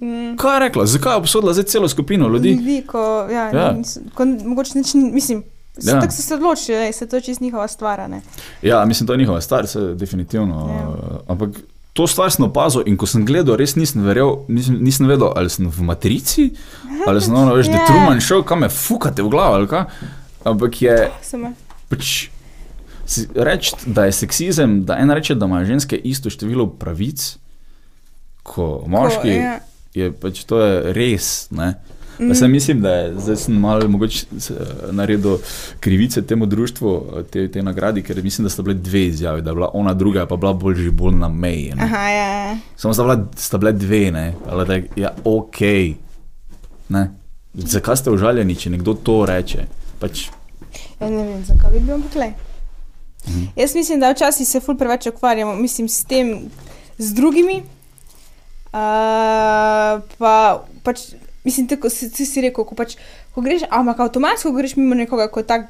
[0.03, 0.35] Mm.
[0.37, 0.85] Kaj je rekla?
[0.87, 2.49] Zakaj je obsodila zdaj celo skupino ljudi?
[2.51, 3.51] Ljudi, ko, ja, Ja.
[3.53, 3.75] ja.
[4.13, 5.43] ko mogoče nič, ni- mislim,
[5.77, 5.99] Ja.
[5.99, 8.21] tako so se odločili, da se to čist njihova stvar, ne.
[8.61, 10.69] Ja, mislim, to je njihova stvar, se definitivno.
[10.71, 10.87] Ja.
[10.89, 10.95] Uh,
[11.27, 11.49] ampak
[11.93, 15.49] to stvar sem opazil in ko sem gledal, res nisem verjel, nisem, nisem vedel, ali
[15.49, 16.49] sem v matrici,
[17.07, 17.85] ali sem ono, veš, da je Ja.
[17.85, 19.83] Truman šel, kam me fukate v glavo, ali kaj.
[20.43, 21.53] Ampak je Samo.
[21.89, 22.29] pač.
[23.35, 27.37] Reči, da je seksizem, da ena reče, da ima ženske isto število pravic
[28.43, 29.59] kot moški, Ko, ja.
[29.93, 31.47] Je pač to je res.
[31.51, 31.73] Ne?
[32.19, 32.27] Mm.
[32.29, 32.51] Jaz mm.
[32.51, 34.51] mislim, da je, zdaj sem malo mogoče s-
[34.91, 35.37] naredil
[35.79, 36.91] krivice temu društvu,
[37.31, 40.25] te, te nagradi, ker mislim, da sta bile dve izjave, da je bila ona druga,
[40.25, 41.73] pa bila bolj že bolj na meji.
[41.75, 41.83] ne.
[41.83, 42.57] Aha, ja, ja.
[42.75, 45.59] Samo sta, bila, sta bile dve, ne, ali da je ja, ok.
[46.89, 47.11] Ne.
[47.55, 49.65] Zakaj ste užaljeni, če nekdo to reče?
[49.99, 50.27] Pač,
[50.99, 52.31] Ja, ne vem, zakaj bi bil ampak le.
[53.27, 53.43] Mhm.
[53.55, 56.49] Jaz mislim, da včasih se ful preveč ukvarjamo, mislim, s tem,
[56.97, 57.63] z drugimi.
[58.73, 61.11] Uh, pa, pač,
[61.45, 62.95] mislim, tako si, si, rekel, ko, pač,
[63.35, 65.67] ko greš, ampak avtomatsko greš mimo nekoga, ko tak,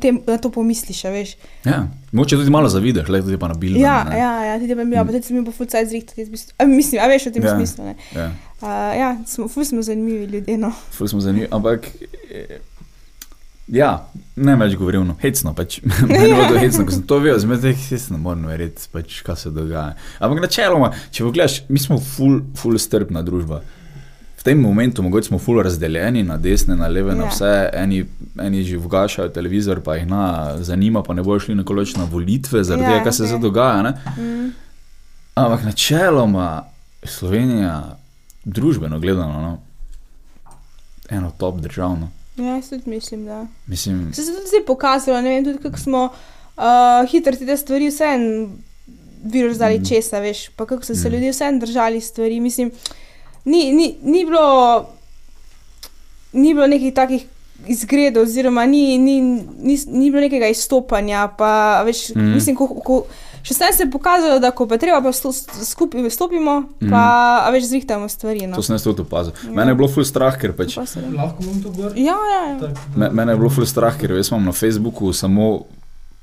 [0.00, 1.32] tem, na to pomisliš, veš.
[1.66, 1.80] ja,
[2.12, 3.82] mogoče tudi malo zavidaš, le tudi pa na bildu.
[3.82, 6.70] Ja, ja, ja, tudi bi bil, pa tudi sem bil po ful cajt zrihtati, bi
[6.70, 7.50] mislim, a veš v tem Ja.
[7.50, 7.56] ja.
[7.58, 7.96] smislu, ne.
[8.14, 8.30] ja.
[8.62, 10.70] Uh, ja, smo, ful smo zanimivi ljudje, no.
[10.94, 11.90] Ful smo zanimivi, ampak.
[12.30, 12.58] eh,
[13.72, 14.06] Ja,
[14.38, 15.50] ne več govorim, hecno.
[15.56, 15.80] Pač.
[16.10, 19.40] Meni je bilo hecno, ko sem to videl, zdaj res ne morem verjeti, pač, kaj
[19.40, 19.96] se dogaja.
[20.22, 23.62] Ampak načeloma, če pogledaš, mi smo ful, ful strpna družba.
[24.38, 27.18] V tem momentu mogoče smo ful razdeljeni na desne, na leve, ja.
[27.18, 27.32] na Ja.
[27.32, 27.54] vse.
[27.74, 28.04] Eni,
[28.44, 30.22] eni že vgašajo televizor, pa jih na,
[30.62, 33.82] zanima, pa ne bojo šli nekoloč na volitve, zaradi Ja, tega, kaj se zdaj dogaja.
[33.82, 33.92] Ne?
[34.14, 34.52] Mm.
[35.34, 36.68] Ampak načeloma
[37.02, 37.96] Slovenija,
[38.44, 40.54] družbeno gledano, no,
[41.10, 42.12] eno top državno.
[42.36, 43.46] Ja, jaz tudi mislim, da.
[43.66, 46.08] Mislim, Se je tudi zdaj pokazalo, ne vem, tudi kako smo
[46.56, 48.48] uh, hitro te stvari vseeno
[49.24, 49.82] virusali Mhm.
[49.82, 49.86] mm.
[49.86, 51.12] česa, veš, pa kako so se mm.
[51.12, 52.40] ljudje vseeno držali stvari.
[52.40, 52.70] Mislim,
[53.44, 54.86] ni, ni, ni bilo,
[56.32, 57.24] ni bilo nekih takih
[57.66, 59.20] izgredov, oziroma ni, ni,
[59.62, 61.28] ni, ni bilo nekega izstopanja.
[61.38, 62.34] Pa, veš, mm.
[62.34, 63.06] mislim, ko, ko,
[63.46, 66.56] še zdaj se je pokazalo, da ko pa treba, pa skupaj stopimo,
[66.90, 67.04] pa
[67.46, 68.46] a veš, zrihtamo stvari.
[68.50, 68.58] No.
[68.58, 69.32] to sem jaz tudi opazil.
[69.46, 69.54] Ja.
[69.54, 70.74] Mene je bilo ful strah, ker pač.
[70.76, 71.94] Lahko bom to gor.
[71.94, 72.58] Ja, ja, ja.
[72.66, 75.66] Tak, Me, mene je bilo ful strah, ker jaz imam na Facebooku samo.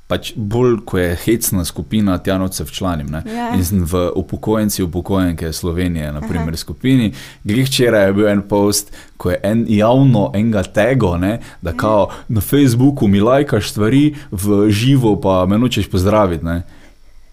[0.04, 3.08] Pač bolj, ko je hecna skupina, tja noč se včlanim.
[3.08, 3.22] ne.
[3.24, 3.46] Ja.
[3.56, 7.14] In sem v upokojenci, upokojenke Slovenije, naprimer, skupini.
[7.40, 12.10] Glih včeraj je bil en post, ko je en javno enega tego, ne, da kao
[12.28, 16.44] na Facebooku mi lajkaš stvari, v živo pa me nočeš pozdraviti.
[16.44, 16.62] Ne.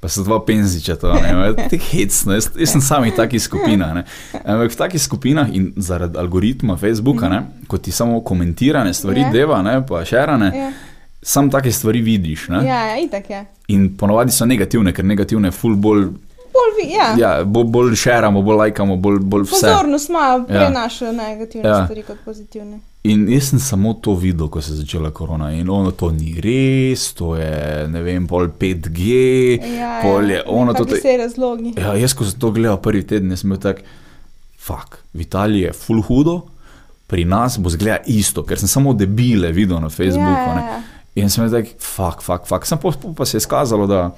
[0.01, 1.21] Pa so dva penziča, to je
[1.55, 2.33] tako hecno.
[2.33, 3.93] Jaz, jaz sem samih takih skupinah.
[3.93, 4.03] ne.
[4.35, 9.29] Ampak v takih skupinah in zaradi algoritma Facebooka, ne, ko ti samo komentirane stvari Ja.
[9.29, 10.71] deva, ne, pa šerane, Ja,
[11.21, 12.47] sam take stvari vidiš.
[12.49, 12.65] Ne.
[12.65, 13.45] ja, ja itak je.
[13.67, 16.07] In ponovadi so negativne, ker negativne ful bolj,
[16.51, 17.13] Bolj, vi, ja.
[17.17, 19.51] ja, bolj, bolj šeramo, bolj lajkamo, bolj, bolj vse.
[19.61, 20.43] Pozornost ima Ja.
[20.47, 21.77] prenaša negativne Ja.
[21.77, 21.85] ja.
[21.85, 22.79] stvari kot pozitivne.
[23.03, 25.49] In jaz sem samo to videl, ko se je začela korona.
[25.57, 29.07] In ono to ni res, to je ne vem, pol 5G,
[29.73, 30.85] Ja, pol je ono to.
[30.85, 31.73] Vse razlogi.
[31.81, 33.81] Ja, jaz, ko sem to gledal prvi teden, sem bil tak,
[34.61, 36.43] fuck, v Italiji je full hudo,
[37.09, 40.29] pri nas bo zgleda isto, ker sem samo debile videl na Facebooku.
[40.29, 40.61] Ja, ne.
[40.61, 41.01] ja, ja.
[41.23, 42.69] In sem bil tak, fuck, fuck, fuck.
[42.69, 44.11] Sem pa, pa se je skazalo, da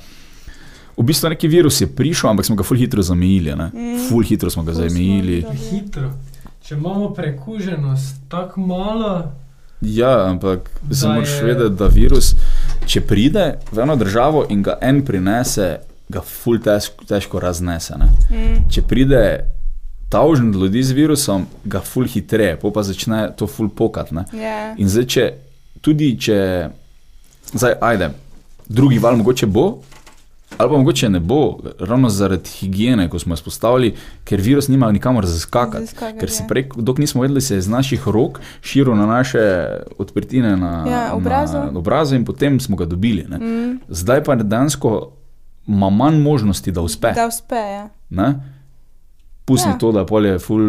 [0.98, 3.56] v bistvu neki virus je prišel, ampak smo ga full hitro zamejili.
[3.56, 3.96] Mm.
[4.10, 5.40] Full hitro smo ga Ful zamejili.
[5.72, 6.12] Hitro.
[6.64, 9.32] Če imamo prekuženost tako malo,
[9.82, 12.36] Ja, ampak Da moraš je- vedeti, da virus,
[12.86, 15.78] če pride v eno državo in ga en prinese,
[16.10, 17.98] ga ful težko, težko raznese.
[17.98, 18.06] Ne?
[18.32, 18.70] Mm.
[18.70, 19.40] Če pride
[20.10, 24.12] tavžen ljudi z virusom, ga ful hitreje, pa začne to ful pokat.
[24.12, 24.24] Ne?
[24.34, 24.76] Ja.
[24.78, 25.34] In zdaj, če
[25.82, 26.70] tudi če,
[27.52, 28.10] zdaj, ajde,
[28.70, 29.82] drugi val mogoče bo.
[30.58, 34.92] Ali pa mogoče ne bo, ravno zaradi higiene, ko smo jo spostavili, ker virus nima
[34.92, 35.86] nikamor zaskakati.
[35.86, 39.40] Zaskakati, Ker se prej, dok nismo vedeli, se je iz naših rok širil na naše
[39.98, 41.58] odprtine, na, Ja, obraze.
[41.58, 43.26] na obraze in potem smo ga dobili.
[43.30, 43.38] Ne.
[43.38, 43.80] Mm.
[43.90, 45.12] Zdaj pa dejansko
[45.68, 47.12] ima manj možnosti, da uspe.
[47.12, 47.56] Da uspe.
[47.56, 47.90] Ja.
[48.10, 48.34] Ne?
[49.46, 49.78] Pusti Ja.
[49.78, 50.60] to, da pol je ful.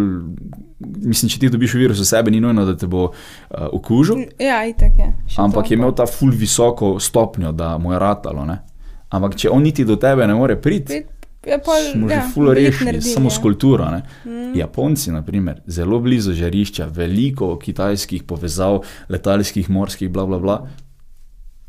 [0.81, 3.13] Mislim, če ti dobiš virus v sebi, ni nujno, da te bo uh,
[3.73, 5.13] okužil, ja, itak je.
[5.27, 8.45] Še ampak je imel ta ful visoko stopnjo, da mu je ratalo.
[8.45, 8.59] Ne?
[9.15, 11.05] Ampak če on niti do tebe ne more priti,
[11.65, 13.35] pol, smo že ja, ful veliko rešili, samo ja.
[13.37, 13.85] s kulturo.
[13.93, 14.01] Ne?
[14.25, 14.55] Mm.
[14.59, 20.57] Japonci, na primer, zelo blizu žarišča, veliko kitajskih povezav, letalskih, morskih, bla, bla, bla.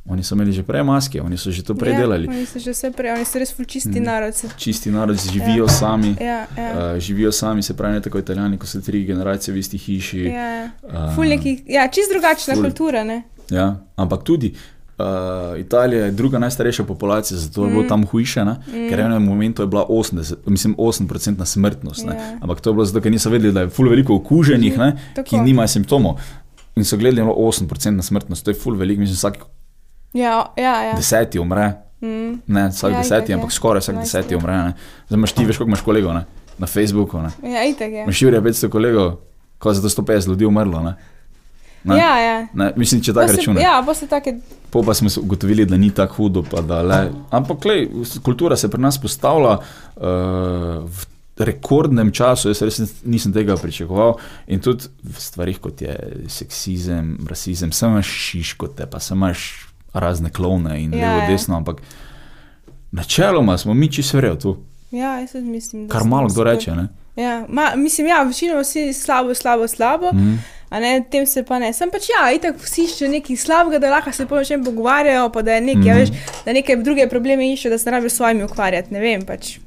[0.05, 2.27] Oni so imeli že prej maske, oni so že to prej ja, delali.
[2.29, 4.05] Oni so že vse prej, oni so res čisti Mm.
[4.05, 4.33] narod.
[4.37, 6.15] Se, Čisti narod živijo sami.
[6.21, 6.93] ja, ja.
[6.93, 10.23] Uh, živijo sami, se pravi, ne tako italijani, ko so tri generacije v isti hiši.
[10.29, 10.69] ja.
[10.83, 12.63] Uh, Ful neki, ja, čist drugačna ful.
[12.63, 13.23] kultura, ne?
[13.49, 14.53] ja, ampak tudi
[14.97, 15.05] uh,
[15.57, 17.87] Italija je druga najstarejša populacija, zato je bilo Mm.
[17.87, 18.55] tam hujše, ne?
[18.89, 22.05] ker v enem momentu je bila 80, mislim, 8% smrtnost.
[22.05, 22.15] Ne?
[22.15, 22.37] Ja.
[22.41, 24.95] Ampak to je bilo zato, ker niso vedeli, da je ful veliko okuženih, ne?
[25.15, 25.29] Tako.
[25.29, 26.19] ki nimajo simptomov.
[26.75, 29.37] In so gledali, da je bilo 8% smrtnost, to je ful veliko, mislim, vsak
[30.13, 30.93] Ja, ja, ja.
[30.93, 31.73] deseti umre.
[32.01, 32.39] Mm.
[32.47, 33.35] Ne, vsak Ja, ja, itak deseti, je.
[33.35, 34.53] ampak skoraj vsak Enajst deseti umre.
[34.53, 34.73] Ne?
[35.07, 36.25] Zdaj imaš ti, veš, koliko imaš kolegov ne?
[36.57, 37.19] na Facebooku.
[37.19, 37.29] Ne?
[37.45, 38.03] Ja, itak je.
[38.03, 39.15] Imaš Jurija 500 kolegov,
[39.57, 40.79] ko je za to 150 ljudi umrlo.
[40.81, 40.95] Ne?
[41.85, 41.97] Ne?
[41.97, 42.47] Ja, ja.
[42.53, 43.63] Ne, mislim, če tako računaš.
[43.63, 44.35] Ja, bo se take.
[44.69, 46.43] Po pa smo ugotovili, da ni tako hudo.
[46.51, 47.87] pa Da, le, ampak lej,
[48.23, 50.03] kultura se pri nas postavlja uh,
[50.83, 51.05] v
[51.45, 54.17] rekordnem času, jaz res nisem tega pričakoval.
[54.47, 55.95] In tudi v stvarih, kot je
[56.31, 59.49] seksizem, rasizem, sem imaš šiškote, pa imaš
[59.93, 61.27] razne klone in Ja, levo, ja.
[61.31, 61.81] desno, ampak
[62.91, 64.57] načeloma smo mi čisto verjeli tu,
[64.91, 65.91] Ja, jaz mislim, da.
[65.93, 66.71] kar malo kdo reče.
[66.71, 66.87] Ne?
[67.15, 70.11] Ja, ma, mislim, ja, večinoma vsi slabo, slabo, slabo.
[70.13, 70.43] Mm.
[70.69, 71.73] A ne, tem se pa ne.
[71.73, 75.41] Sem pač ja, itak vsi iščejo nekaj slabega, da lahko se po čem pogovarjajo, pa
[75.41, 75.91] da je nekaj, Mhm.
[75.91, 75.99] mm.
[75.99, 76.09] veš,
[76.45, 78.93] da neke druge probleme iščejo, da se ne rabijo s svojimi ukvarjati.
[78.93, 79.57] Ne vem, pač.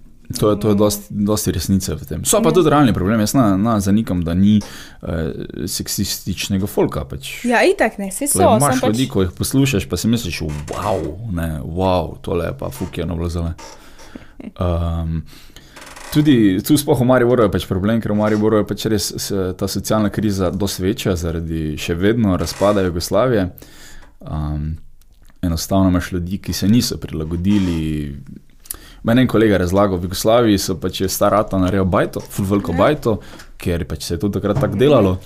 [0.41, 2.25] To je, to je dosti, dosti resnice v tem.
[2.25, 3.23] So pa tudi realni problemi.
[3.23, 5.09] Jaz na, na zanikam, da ni uh,
[5.65, 7.05] seksističnega folka.
[7.09, 7.31] Pač.
[7.49, 8.43] Ja, itak ne, To so.
[8.59, 11.01] imaš pač, ljudi, ko jih poslušaš, pa si misliš, wow,
[11.33, 13.55] ne, wow, tole je pa fukjeno bilo zelo.
[14.61, 15.23] Um,
[16.13, 19.53] tudi tu sploh v Mariboru je pač problem, ker v Mariboru je pač res se,
[19.59, 23.49] ta socialna kriza dosti večja zaradi še vedno razpada Jugoslavije.
[24.21, 24.77] Um,
[25.43, 28.17] enostavno imaš ljudi, ki se niso prilagodili.
[29.03, 32.45] Meni je en kolega razlagal, v Jugoslaviji so pač je star rata naredil bajto, ful
[32.45, 32.79] veliko Ja.
[32.79, 33.19] bajto,
[33.57, 35.19] ker pač se je to takrat tako delalo.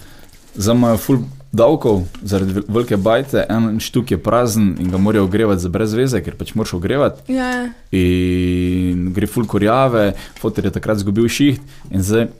[0.55, 5.25] Zdaj imajo ful davkov zaradi vel- velike bajte, en štuk je prazen in ga morajo
[5.25, 7.33] ogrevati za brez veze, ker pač moraš ogrevati.
[7.33, 7.67] Ja, ja.
[7.93, 11.61] In gre ful korjave, fotor je takrat izgubil šiht
[11.91, 12.31] in zdaj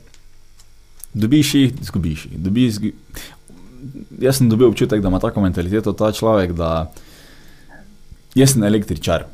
[1.13, 2.39] dobiš šiht, izgubiš šiht.
[2.41, 2.91] Dobi, izgu...
[4.19, 6.89] Jaz sem dobil občutek, da ima tako mentaliteto ta človek, da
[8.33, 9.27] jaz sem električar.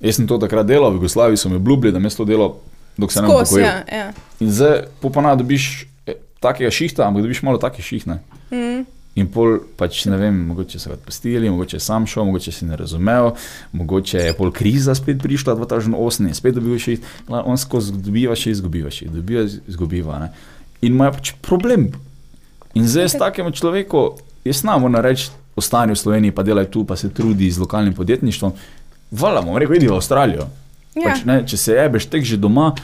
[0.00, 2.60] Jaz sem to takrat delal, v Jugoslaviji so mi obljubili, da me to delo,
[2.96, 3.66] dok se ne bom Skos, pokojil.
[3.66, 4.12] ja, ja.
[4.40, 8.22] In zdaj popana dobiš eh, takega šihta, ampak dobiš malo takih šihne.
[8.50, 8.86] Mm.
[9.16, 12.66] In pol pač ne vem, mogoče so ga odpustili, mogoče je sam šel, mogoče si
[12.68, 13.30] ne razumel,
[13.72, 16.98] mogoče je pol kriza spet prišla 2008 in spet dobil še,
[17.32, 20.20] on skozi dobiva še, izgubiva še, dobiva, izgubiva.
[20.20, 20.28] Ne?
[20.84, 21.88] In ima pač problem.
[22.76, 26.84] In zdaj s takim človekom, jaz znam moram reči, ostani v Sloveniji, pa delaj tu,
[26.84, 28.52] pa se trudi z lokalnim podjetništvom.
[29.16, 30.50] Vala, bom rekel, idi v Avstralijo.
[30.92, 31.08] Ja.
[31.08, 32.74] Pač, ne, če se jebeš tek že doma,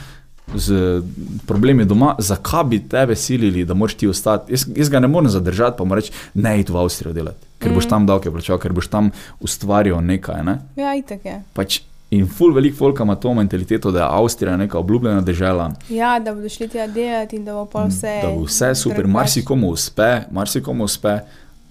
[0.55, 1.01] z
[1.47, 4.51] problemi doma, zakaj bi tebe silili, da moraš ti ostati?
[4.53, 7.71] Jaz, jaz ga ne morem zadržati, pa mu reči, ne id v Avstrijo delati, ker
[7.71, 7.75] mm.
[7.75, 7.89] boš Mm.
[7.89, 10.43] tam davke plačal, ker boš tam ustvarjal nekaj.
[10.43, 10.59] Ne?
[10.75, 11.41] ja, itak je.
[11.53, 11.79] Pač
[12.11, 16.33] In ful velik folk ima to mentaliteto, da je Avstrija neka obljubljena država, Ja, da
[16.33, 18.19] bodo šli tja delati in da bo pa vse.
[18.21, 21.19] da bo vse super, marsikomu uspe, marsikomu uspe,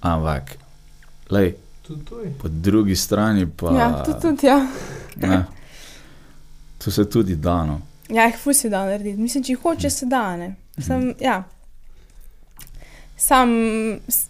[0.01, 0.57] ampak,
[1.31, 2.33] lej, Tudi to je.
[2.33, 3.71] po drugi strani pa.
[3.71, 4.67] Ja, tudi, tudi ja.
[5.17, 5.45] Ne,
[6.79, 7.79] to se tudi da.
[8.13, 9.21] Ja, jih ful se da narediti.
[9.21, 10.37] Mislim, če jih hoče, se da.
[10.37, 10.55] Ne.
[10.79, 11.43] Sam, ja.
[13.17, 13.51] Sam,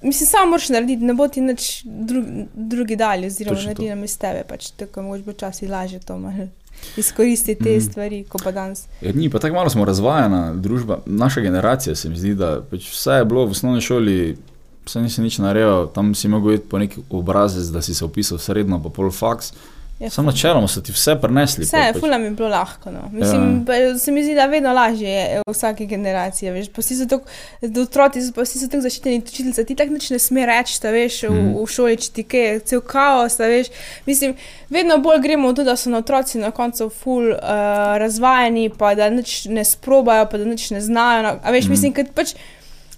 [0.03, 2.23] mislim, sam moraš narediti, ne bo ti nič dru,
[2.55, 6.49] drugi dalje, oziroma naredi namesto tebe, pač tako mogoče bo časi lažje to malo
[6.97, 7.79] izkoristiti te Mhm.
[7.79, 7.91] mm.
[7.91, 8.85] stvari, ko pa danes.
[9.01, 12.91] Ja, ni, pa tako malo smo razvajena družba, naša generacija se mi zdi, da pač
[12.91, 14.37] vse je bilo v osnovni šoli,
[14.85, 18.39] vse nisi nič naredil, tam si mogel iti po neki obrazec, da si se upisal
[18.39, 19.53] v srednjo, pa pol faks.
[20.03, 21.63] Ja, Sam načeloma so ti vse prenesli.
[21.63, 22.01] Vse, pač.
[22.01, 22.91] fula mi je bilo lahko.
[22.91, 23.03] No.
[23.13, 23.99] Mislim, ja.
[23.99, 26.51] se mi zdi, da vedno lažje je v vsaki generaciji.
[26.51, 27.25] Veš, pa vsi so tako,
[27.79, 30.91] otroci so pa vsi so tako zaščiteni, učiteljica ti tako nič ne sme reči, da
[30.91, 31.53] veš, v, Mhm.
[31.55, 33.71] v šoli, če ti kaj, cel kaos, da veš.
[34.07, 34.35] Mislim,
[34.71, 37.39] vedno bolj gremo v to, da so na otroci na koncu ful uh,
[37.97, 41.23] razvajeni, pa da nič ne sprobajo, pa da nič ne znajo.
[41.23, 41.37] No.
[41.41, 41.71] A veš, Mhm.
[41.71, 42.35] mislim, ker pač.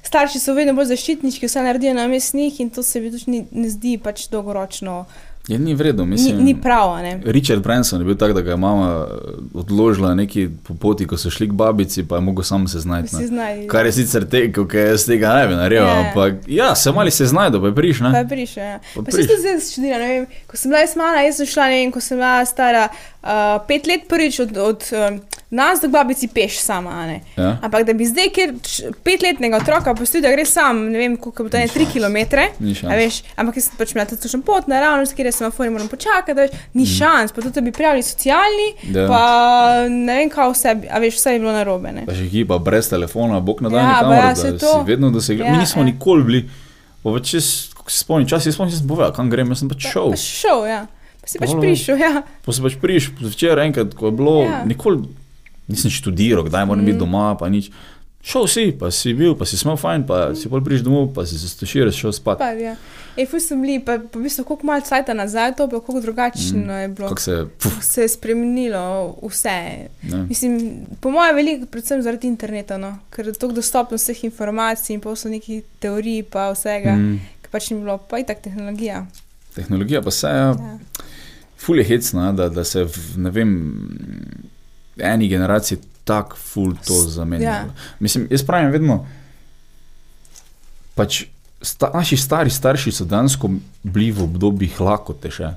[0.04, 3.46] Starši so vedno bolj zaščitniški, vse naredijo na mestnih in to se mi tudi ni,
[3.52, 5.06] ne zdi pač dolgoročno.
[5.48, 6.38] Je ni vredno, Ni, mislim.
[6.38, 7.20] ni prav, a ne.
[7.24, 9.14] Richard Branson je bil tak, da ga je mama eh,
[9.54, 13.06] odložila neki po poti, ko so šli k babici, pa je mogel sam se znajti.
[13.08, 13.26] Vsi ne.
[13.26, 13.66] znajo.
[13.68, 16.00] Kar je sicer tekel, ker jaz tega ne bi naredil, Ja.
[16.00, 18.18] ampak ja, se mali se znajde, pa je priš, Pa ne?
[18.18, 18.64] je prišel.
[18.64, 18.78] Ja.
[18.94, 19.26] Pa Pa priš.
[19.26, 20.26] se zdaj študira, ne vem.
[20.46, 23.28] Ko sem bila jaz mala, jaz sem šla, ne vem, ko sem bila stara uh,
[23.68, 27.20] pet let prvič od, od um, nas do k babici peš sama, ne.
[27.36, 27.58] Ja?
[27.62, 28.54] Ampak da bi zdaj, ker
[29.02, 32.48] petletnega otroka pustil, da gre sam, ne vem, koliko bo to je, tri kilometre.
[32.58, 36.50] Veš, ampak jaz pač imela tudi pot, naravno, kjer sem afori moram počakati, da veš,
[36.74, 38.68] ni šans, pa tudi da bi prijavili socialni.
[38.90, 39.06] Ja.
[39.06, 39.22] pa
[39.88, 41.92] ne vem, kaj vse, a veš, vse je bilo narobe.
[41.92, 42.02] Ne.
[42.04, 44.58] Pa še hipa brez telefona, bog na dan, Ja, ja, pa ja, kamor, saj da
[44.58, 44.72] to.
[44.74, 45.44] si vedno dosegel.
[45.44, 45.86] Ja, Mi nismo ja.
[45.86, 46.42] nikoli bili,
[47.02, 47.34] pa več
[47.74, 50.10] ko se spomnim, čas, jaz spomnim, jaz sem povedal, kam grem, jaz sem pač šel.
[50.10, 50.82] Pa šel, ja.
[51.20, 52.22] Pa si pač Polo- prišel, ja.
[52.44, 54.50] Pa se pač priš, včeraj enkrat, ko je bilo, Ja.
[54.50, 54.64] ja.
[54.64, 55.04] nikoli
[55.68, 56.86] nisem študiral, kdaj moram mm.
[56.86, 57.70] biti doma, pa nič.
[58.24, 61.26] Šel si, pa si bil, pa si smel fajn, pa si pol priš domov, pa
[61.28, 62.38] si se stoširal, šel spat.
[62.40, 62.72] Pa, ja.
[63.20, 66.58] Ej, ful sem bili, pa po bistvu koliko malo cajta nazaj, to pa koliko drugačno
[66.64, 66.70] mm.
[66.80, 67.08] je bilo.
[67.08, 69.88] Kako se, puf, Se je spremenilo vse.
[70.02, 70.22] ne.
[70.28, 70.56] Mislim,
[71.00, 72.96] po mojem, veliko, predvsem zaradi interneta, no?
[73.12, 77.20] ker je tako dostopno vseh informacij in pa so neki teorij, pa vsega, mm.
[77.44, 79.04] Ki pač ni bilo, pa i tak tehnologija.
[79.54, 80.78] tehnologija pa se je, Ja.
[81.60, 83.52] ful je hecna, da, da se v, ne vem,
[84.98, 87.50] eni generaciji tako ful to zamenja.
[87.50, 87.64] Ja.
[87.98, 89.06] Mislim, jaz pravim vedno,
[90.94, 91.24] pač
[91.62, 93.50] sta, naši stari starši so dansko
[93.82, 95.54] bili v obdobjih lakote še.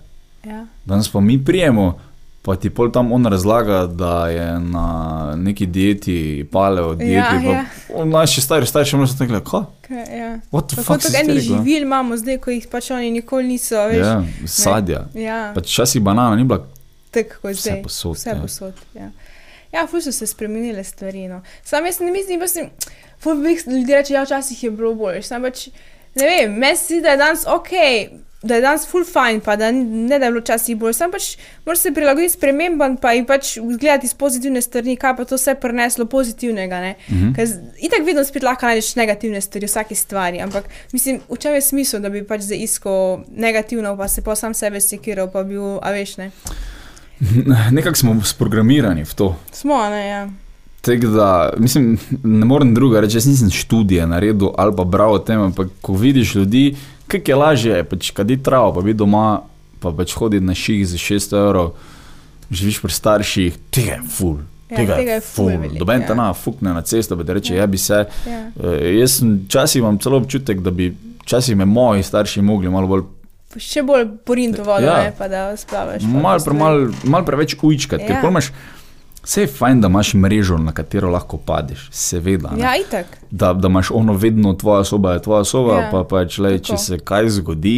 [0.47, 0.65] Ja.
[0.85, 1.97] Danes pa mi prijemo,
[2.41, 4.87] pa ti pol tam on razlaga, da je na
[5.35, 7.43] neki dieti, paleo dieti.
[7.43, 7.65] Ja, ja.
[7.87, 9.67] pa on Naši stari starši imajo tako rekli, kaj?
[9.87, 10.31] Kaj, ja.
[10.51, 13.51] What the Tako ti eni rekel, a?" živil imamo zdaj, ko jih pač oni nikoli
[13.51, 13.99] niso, veš.
[13.99, 15.05] Ja, sadja.
[15.13, 16.63] Ja, Pač časih banana ni bila
[17.11, 17.83] tako kot vse zdaj.
[17.83, 18.15] posod.
[18.15, 18.41] Vse ja.
[18.41, 18.73] posod.
[18.95, 19.11] Ja,
[19.71, 21.27] ja ful so se spremenile stvari.
[21.27, 21.41] No.
[21.63, 22.45] Sam jaz ne mislim, da
[23.33, 25.23] veliko ljudi reče, ja, včasih je bilo bolje.
[25.23, 25.67] Sam pač,
[26.15, 27.69] ne vem, meni se zdi, da je danes ok.
[28.41, 30.93] Da je danes full fine, pa da ne da je bilo včasih bolj.
[30.93, 35.25] Sam pač moraš se prilagoditi spremembam, pa jih pač gledati z pozitivne strani, kaj pa
[35.25, 36.81] to vse prineslo pozitivnega.
[36.81, 36.95] Ne?
[37.09, 37.33] Mhm.
[37.35, 37.47] Ker
[37.89, 41.61] itak vedno spet lahko najdeš negativne stvari v vsaki stvari, ampak mislim, v čem je
[41.61, 45.79] smisel, da bi pač zdaj iskal negativno, pa se pa sam sebe sekiral, pa bil,
[45.81, 46.31] a veš ne.
[47.75, 49.35] Nekako smo sprogramirani v to.
[49.51, 50.29] Smo, ne, ja.
[50.81, 55.19] Tako da, mislim, ne morem druga reči, jaz nisem študije naredil ali pa bral o
[55.19, 56.75] tem, ampak ko vidiš ljudi,
[57.07, 59.41] kako je lažje, pač kadi travo, pa biti doma,
[59.79, 61.73] pa pač hoditi na ših za 600 evrov,
[62.51, 64.37] živiš pri starših, tega je ful.
[64.69, 66.07] Ja, tega je ful veliko, Doben ja.
[66.07, 67.59] te na fukne na cesto, pa ti reče, Ja.
[67.61, 67.67] ja.
[67.67, 68.05] bi se.
[68.27, 68.39] ja.
[68.63, 72.87] Eh, Jaz sem včasih imam celo občutek, da bi včasih me moji starši mogli malo
[72.87, 73.03] bolj,
[73.59, 74.97] Še bolj porinto vodo, Ja.
[74.97, 75.03] ja.
[75.03, 76.03] ne, pa da splavaš.
[76.03, 78.07] malo, pre, malo, malo preveč ujčkati, ja.
[78.07, 78.21] ker Ja.
[78.21, 78.51] pol imaš.
[79.23, 82.49] Vse je fajn, da imaš mrežo, na katero lahko padeš, seveda.
[82.49, 82.61] ne.
[82.61, 83.05] Ja, itak.
[83.29, 86.59] da, da imaš ono vedno, tvoja soba je tvoja soba, Ja, ja, pa pač, lej,
[86.59, 87.73] če se kaj zgodi,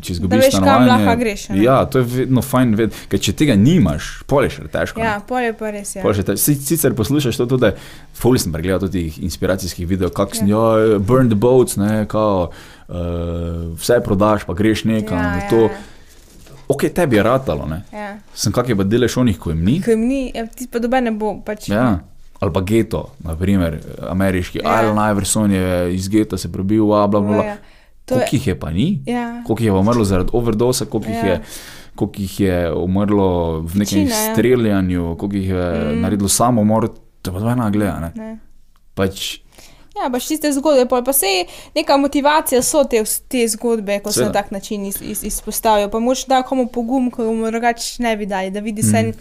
[0.00, 0.88] če izgubiš stanovanje.
[0.88, 1.62] lahko greš, ne?
[1.62, 4.98] Ja, to je vedno fajn vedeti, ker če tega nimaš, pol je težko.
[4.98, 5.06] ne.
[5.06, 5.94] Ja, pol je pa res.
[5.94, 6.02] Ja.
[6.02, 6.36] Je.
[6.36, 7.70] Si- Sicer poslušaš to tudi,
[8.12, 12.50] ful sem pregledal tudi inspiracijskih videov, sem, ja, burn the boats, ne, kao,
[12.90, 15.18] uh, vse prodaš, pa greš nekam.
[15.18, 15.70] ja, Ja, to, ja,
[16.68, 17.82] ok, tebi je ratalo, ne.
[17.92, 18.18] ja.
[18.34, 19.80] Sem kak je pa delež onih, ko jim ni.
[19.82, 21.38] Ko jim ni, ja, ti pa dobe ne bo.
[21.42, 22.00] Pač, Ja.
[22.40, 23.74] Ali pa geto, naprimer,
[24.08, 24.58] ameriški.
[24.58, 24.64] Ja.
[24.64, 24.76] Ja.
[24.80, 27.44] Allen Iverson je iz geta se prebil, bla, bla, bla.
[27.44, 27.56] Ja.
[28.08, 29.02] Koliko jih je pa ni?
[29.06, 29.42] ja.
[29.46, 31.18] Koliko je umrlo zaradi overdosa, koliko, ja.
[31.18, 31.26] Ja.
[31.26, 31.40] je,
[31.94, 34.32] koliko jih je umrlo v nekem Večina, ja.
[34.32, 36.00] streljanju, koliko jih je Mm.
[36.00, 36.88] naredilo samomor,
[37.22, 38.00] to pa dva gleda.
[38.00, 38.12] Ne?
[38.16, 38.38] Ne.
[38.94, 39.40] Pač,
[39.92, 41.26] Ja, pač tiste zgodbe, pol pa se
[41.74, 45.88] neka motivacija so te, te zgodbe, ko se na tak način iz, iz, izpostavijo.
[45.88, 49.12] Pa moč da komu pogum, ko mu drugače ne bi dali, da vidi se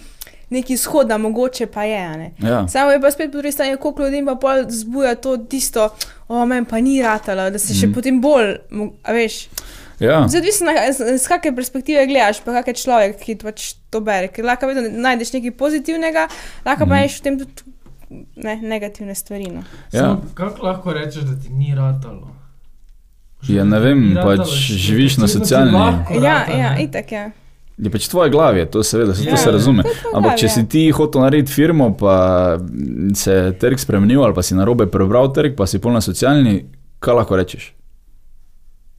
[0.50, 1.98] neki izhod, da mogoče pa je.
[1.98, 2.32] a ne.
[2.40, 2.68] Ja.
[2.68, 5.90] Samo je pa spet po drugi strani, koliko ljudi pa pol zbuja to tisto,
[6.28, 8.56] o meni pa ni ratalo, da se še potem bolj,
[9.08, 9.48] veš.
[10.00, 10.22] Ja.
[10.24, 14.28] Odvisno na- z, z kakšne perspektive gledaš, pa kak je človek, ki pač to bere.
[14.28, 16.28] Ker lahko vedno najdeš nekaj pozitivnega,
[16.66, 17.68] lahko pa najdeš v tem tudi
[18.36, 19.48] ne, negativne stvari.
[19.48, 19.64] No.
[19.92, 20.02] Ja.
[20.02, 22.28] Samo Kako lahko rečeš, da ti ni ratalo?
[23.44, 26.84] Ja, ne vem, Ni ratalo, pač živiš na socialni- lahko Ja, ja, ne.
[26.84, 27.32] itak je.
[27.78, 29.54] Je pač v tvoji glavi, je to seveda, se to Ja, se ja.
[29.54, 29.84] razume.
[29.84, 30.66] To Ampak če glavi, si ja.
[30.66, 32.14] ti hotel narediti firmo, pa
[33.14, 36.66] se je trg spremenil, ali pa si narobe prebral trg, pa si pol na socialni,
[37.00, 37.72] kaj lahko rečeš?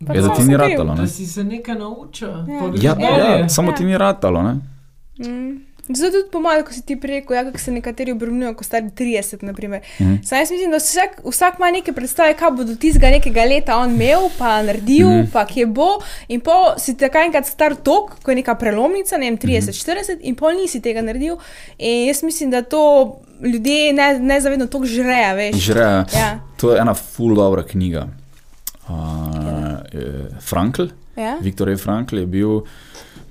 [0.00, 0.94] Pa Je, da samo ti ni ratalo.
[0.94, 1.08] Da Ne?
[1.08, 2.28] si se nekaj naučil.
[2.28, 2.68] Ja.
[2.70, 2.94] greš Ja,
[3.36, 3.76] ja, samo Ja.
[3.76, 4.42] ti ni ratalo.
[4.42, 4.54] Ne?
[5.20, 5.60] Mm.
[5.92, 9.42] Zato tudi pomaga, ko si ti rekel, ja, kako se nekateri obrnujejo, ko stari 30.
[9.42, 9.80] Naprimer.
[9.98, 10.14] Mhm.
[10.22, 13.76] Saj jaz mislim, da vsak, vsak ima neke predstave, kaj bo do tistega nekega leta
[13.76, 15.20] on imel, pa naredil, mm Mhm.
[15.20, 15.32] -hmm.
[15.32, 15.88] pa kje bo.
[16.28, 19.80] In pa si takrat enkrat star tok, ko je neka prelomnica, ne vem, 30-40,
[20.12, 20.20] Mhm.
[20.22, 21.36] in pol nisi tega naredil.
[21.78, 25.56] In jaz mislim, da to ljudje ne, nezavedno tok žreja, veš.
[25.56, 25.80] Žre,
[26.14, 26.40] Ja.
[26.56, 28.06] to je ena full dobra knjiga.
[28.88, 28.94] Uh,
[29.92, 30.82] je Frankl,
[31.16, 31.36] Ja?
[31.40, 31.76] Viktor E.
[31.76, 32.60] Frankl je bil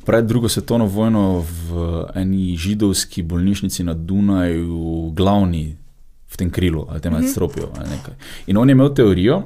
[0.06, 5.78] pred drugo svetovno vojno v eni židovski bolnišnici na Dunaju, glavni
[6.30, 7.68] v tem krilu ali tem nadstropju.
[7.78, 8.14] ali nekaj.
[8.48, 9.44] In on je imel teorijo,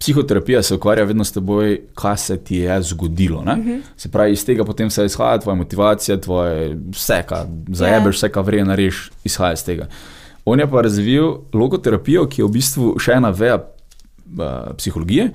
[0.00, 3.42] psihoterapija se ukvarja vedno s teboj, kaj se ti je zgodilo.
[3.44, 3.80] ne.
[3.96, 8.44] Se pravi, iz tega potem se izhaja tvoja motivacija, tvoje vse, kar zajebeš, vse, kar
[8.44, 9.88] vredno narediš, izhaja iz tega.
[10.44, 15.30] On je pa razvil logoterapijo, ki je v bistvu še ena veja uh, psihologije.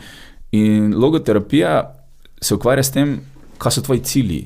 [0.52, 1.94] In logoterapija
[2.42, 3.20] se ukvarja s tem,
[3.58, 4.42] kaj so tvoji cilji,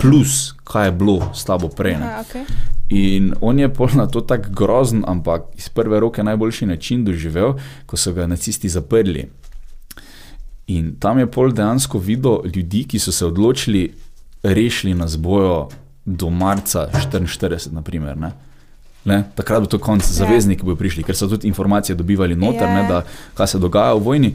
[0.00, 1.92] plus kaj je bilo s tabo prej.
[1.92, 2.04] ne.
[2.04, 2.44] Aha, okay.
[2.88, 7.54] In on je pol na to tako grozen, ampak iz prve roke najboljši način doživel,
[7.86, 9.28] ko so ga nacisti zaprli.
[10.66, 13.92] In tam je pol dejansko videl ljudi, ki so se odločili,
[14.42, 15.68] rešili nas bojo
[16.04, 18.16] do marca 44, naprimer.
[18.16, 18.32] Ne?
[19.04, 19.24] Ne?
[19.34, 22.74] Takrat bo to konc, zavezniki bodo prišli, ker so tudi informacije dobivali noter, Ja.
[22.74, 23.02] ne, da
[23.34, 24.34] kaj se dogaja v vojni.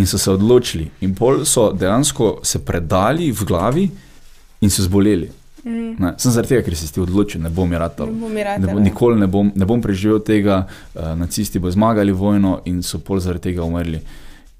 [0.00, 0.88] In so se odločili.
[1.04, 3.84] In pol so dejansko se predali v glavi
[4.64, 5.28] in so zboleli.
[5.64, 5.96] Mm.
[6.00, 8.08] Ne, sem zaradi tega, ker si ti odločil, ne bom mi ratal.
[8.08, 11.74] Ne bom mi Ne, bo- nikoli ne bom, ne bom preživel tega, uh, nacisti bodo
[11.76, 14.00] zmagali vojno in so pol zaradi tega umrli.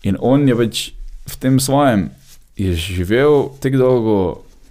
[0.05, 0.83] In on je pač
[1.25, 2.11] v tem svojem,
[2.57, 4.17] je živel tako dolgo,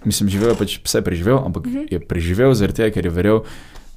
[0.06, 1.86] mislim, živel je pač vse preživel, ampak uh -huh.
[1.90, 3.42] je preživel zaradi tega, ker je verjel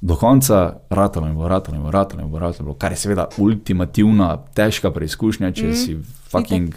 [0.04, 3.24] do konca, ratalo in bo ratalo in bo ratalo in bo ratalo, kar je seveda
[3.40, 5.74] ultimativna, težka preizkušnja, če -huh.
[5.74, 5.96] si
[6.28, 6.74] fucking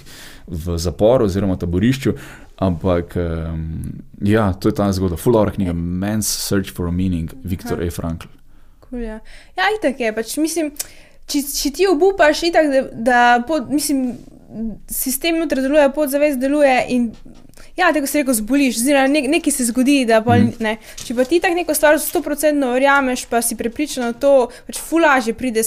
[0.47, 2.13] v zaporu oziroma taborišču.
[2.57, 3.83] Ampak um,
[4.21, 7.89] ja, to je ta zgodba, full hour knjiga, Man's Search for a Meaning, Viktor E.
[7.89, 8.27] Frankl.
[8.89, 9.19] Cool, ja,
[9.57, 10.15] ja itak je.
[10.15, 10.71] Pač, mislim,
[11.27, 14.15] če, če ti obupaš, itak, da, da pod, mislim,
[14.87, 16.85] sistem jutri deluje, podzavest deluje.
[16.89, 17.11] In,
[17.77, 20.05] ja, tako se reko, zboliš, oziroma nek, nekaj se zgodi.
[20.05, 20.51] da Pol, Mhm.
[20.59, 20.77] ne.
[20.95, 24.33] Če pa ti tako neko stvar 100% verjameš, pa si prepričan v to,
[24.67, 25.61] pač fulaže pride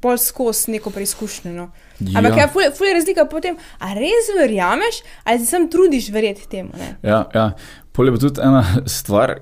[0.00, 1.52] pol skozi neko preizkušnjo.
[1.52, 1.70] No.
[2.16, 6.48] Ampak ja, ful, ful je razlika potem, a res verjameš, ali se sam trudiš verjeti
[6.48, 6.70] temu.
[6.78, 6.96] Ne?
[7.02, 7.50] Ja, ja.
[7.92, 9.34] Pol je pa tudi ena stvar,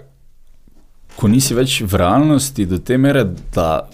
[1.16, 3.88] ko nisi več v realnosti do te mere, da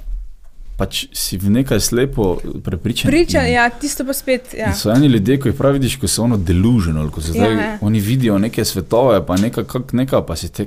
[0.76, 3.10] pač si v nekaj slepo prepričan.
[3.10, 4.54] Pričan, ja, tisto pa spet.
[4.58, 4.72] Ja.
[4.72, 7.52] In so eni ljudje, ko jih pravi, vidiš, ko so ono deluženi, ko se zdaj,
[7.52, 7.78] Ja, ja, ja.
[7.80, 10.66] oni vidijo neke svetove, pa neka, kak, neka pa si te.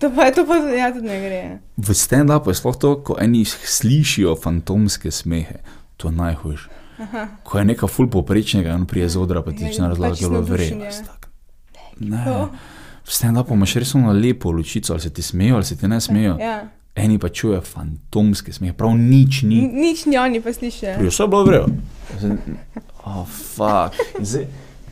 [0.00, 1.42] To pa, to pa ja, tudi ne gre.
[1.76, 5.60] V stand-upu je sploh to, ko eni slišijo fantomske smehe,
[5.96, 6.70] to je najhujše.
[7.42, 10.62] Ko je neka ful poprečnega, on prije z odra, pa ti začne pač razlagati, da
[10.62, 10.90] je ja.
[11.06, 11.28] tak.
[12.00, 12.22] Ne.
[12.24, 12.48] To.
[13.06, 16.00] V stand-upu imaš res ono lepo lučico, ali se ti smejijo, ali se ti ne
[16.00, 16.38] smejijo.
[16.40, 16.56] Ja.
[16.96, 19.66] Eni pa čujejo fantomske smehe, prav nič ni.
[19.68, 20.96] Nič ni oni pa slišijo.
[21.04, 21.74] Je vse bilo vredno.
[23.04, 23.92] Oh, fuck.
[24.20, 24.46] Zdaj,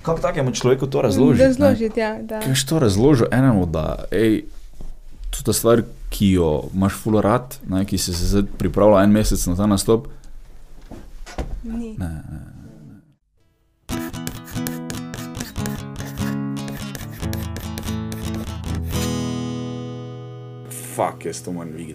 [0.04, 1.42] Kako takemu človeku to razložiti?
[1.42, 1.48] ne?
[1.48, 2.22] Razložiti, ja.
[2.22, 2.40] Da.
[2.40, 4.44] Kaj boš to razložil enemu, da je
[5.30, 6.92] to ta stvar, ki jo imaš
[7.68, 10.06] ne, ki si se zdaj pripravlja en mesec na ta nastop?
[11.64, 11.96] Ni.
[11.98, 12.54] Ne, ne.
[20.94, 21.94] fuck jest to man, wie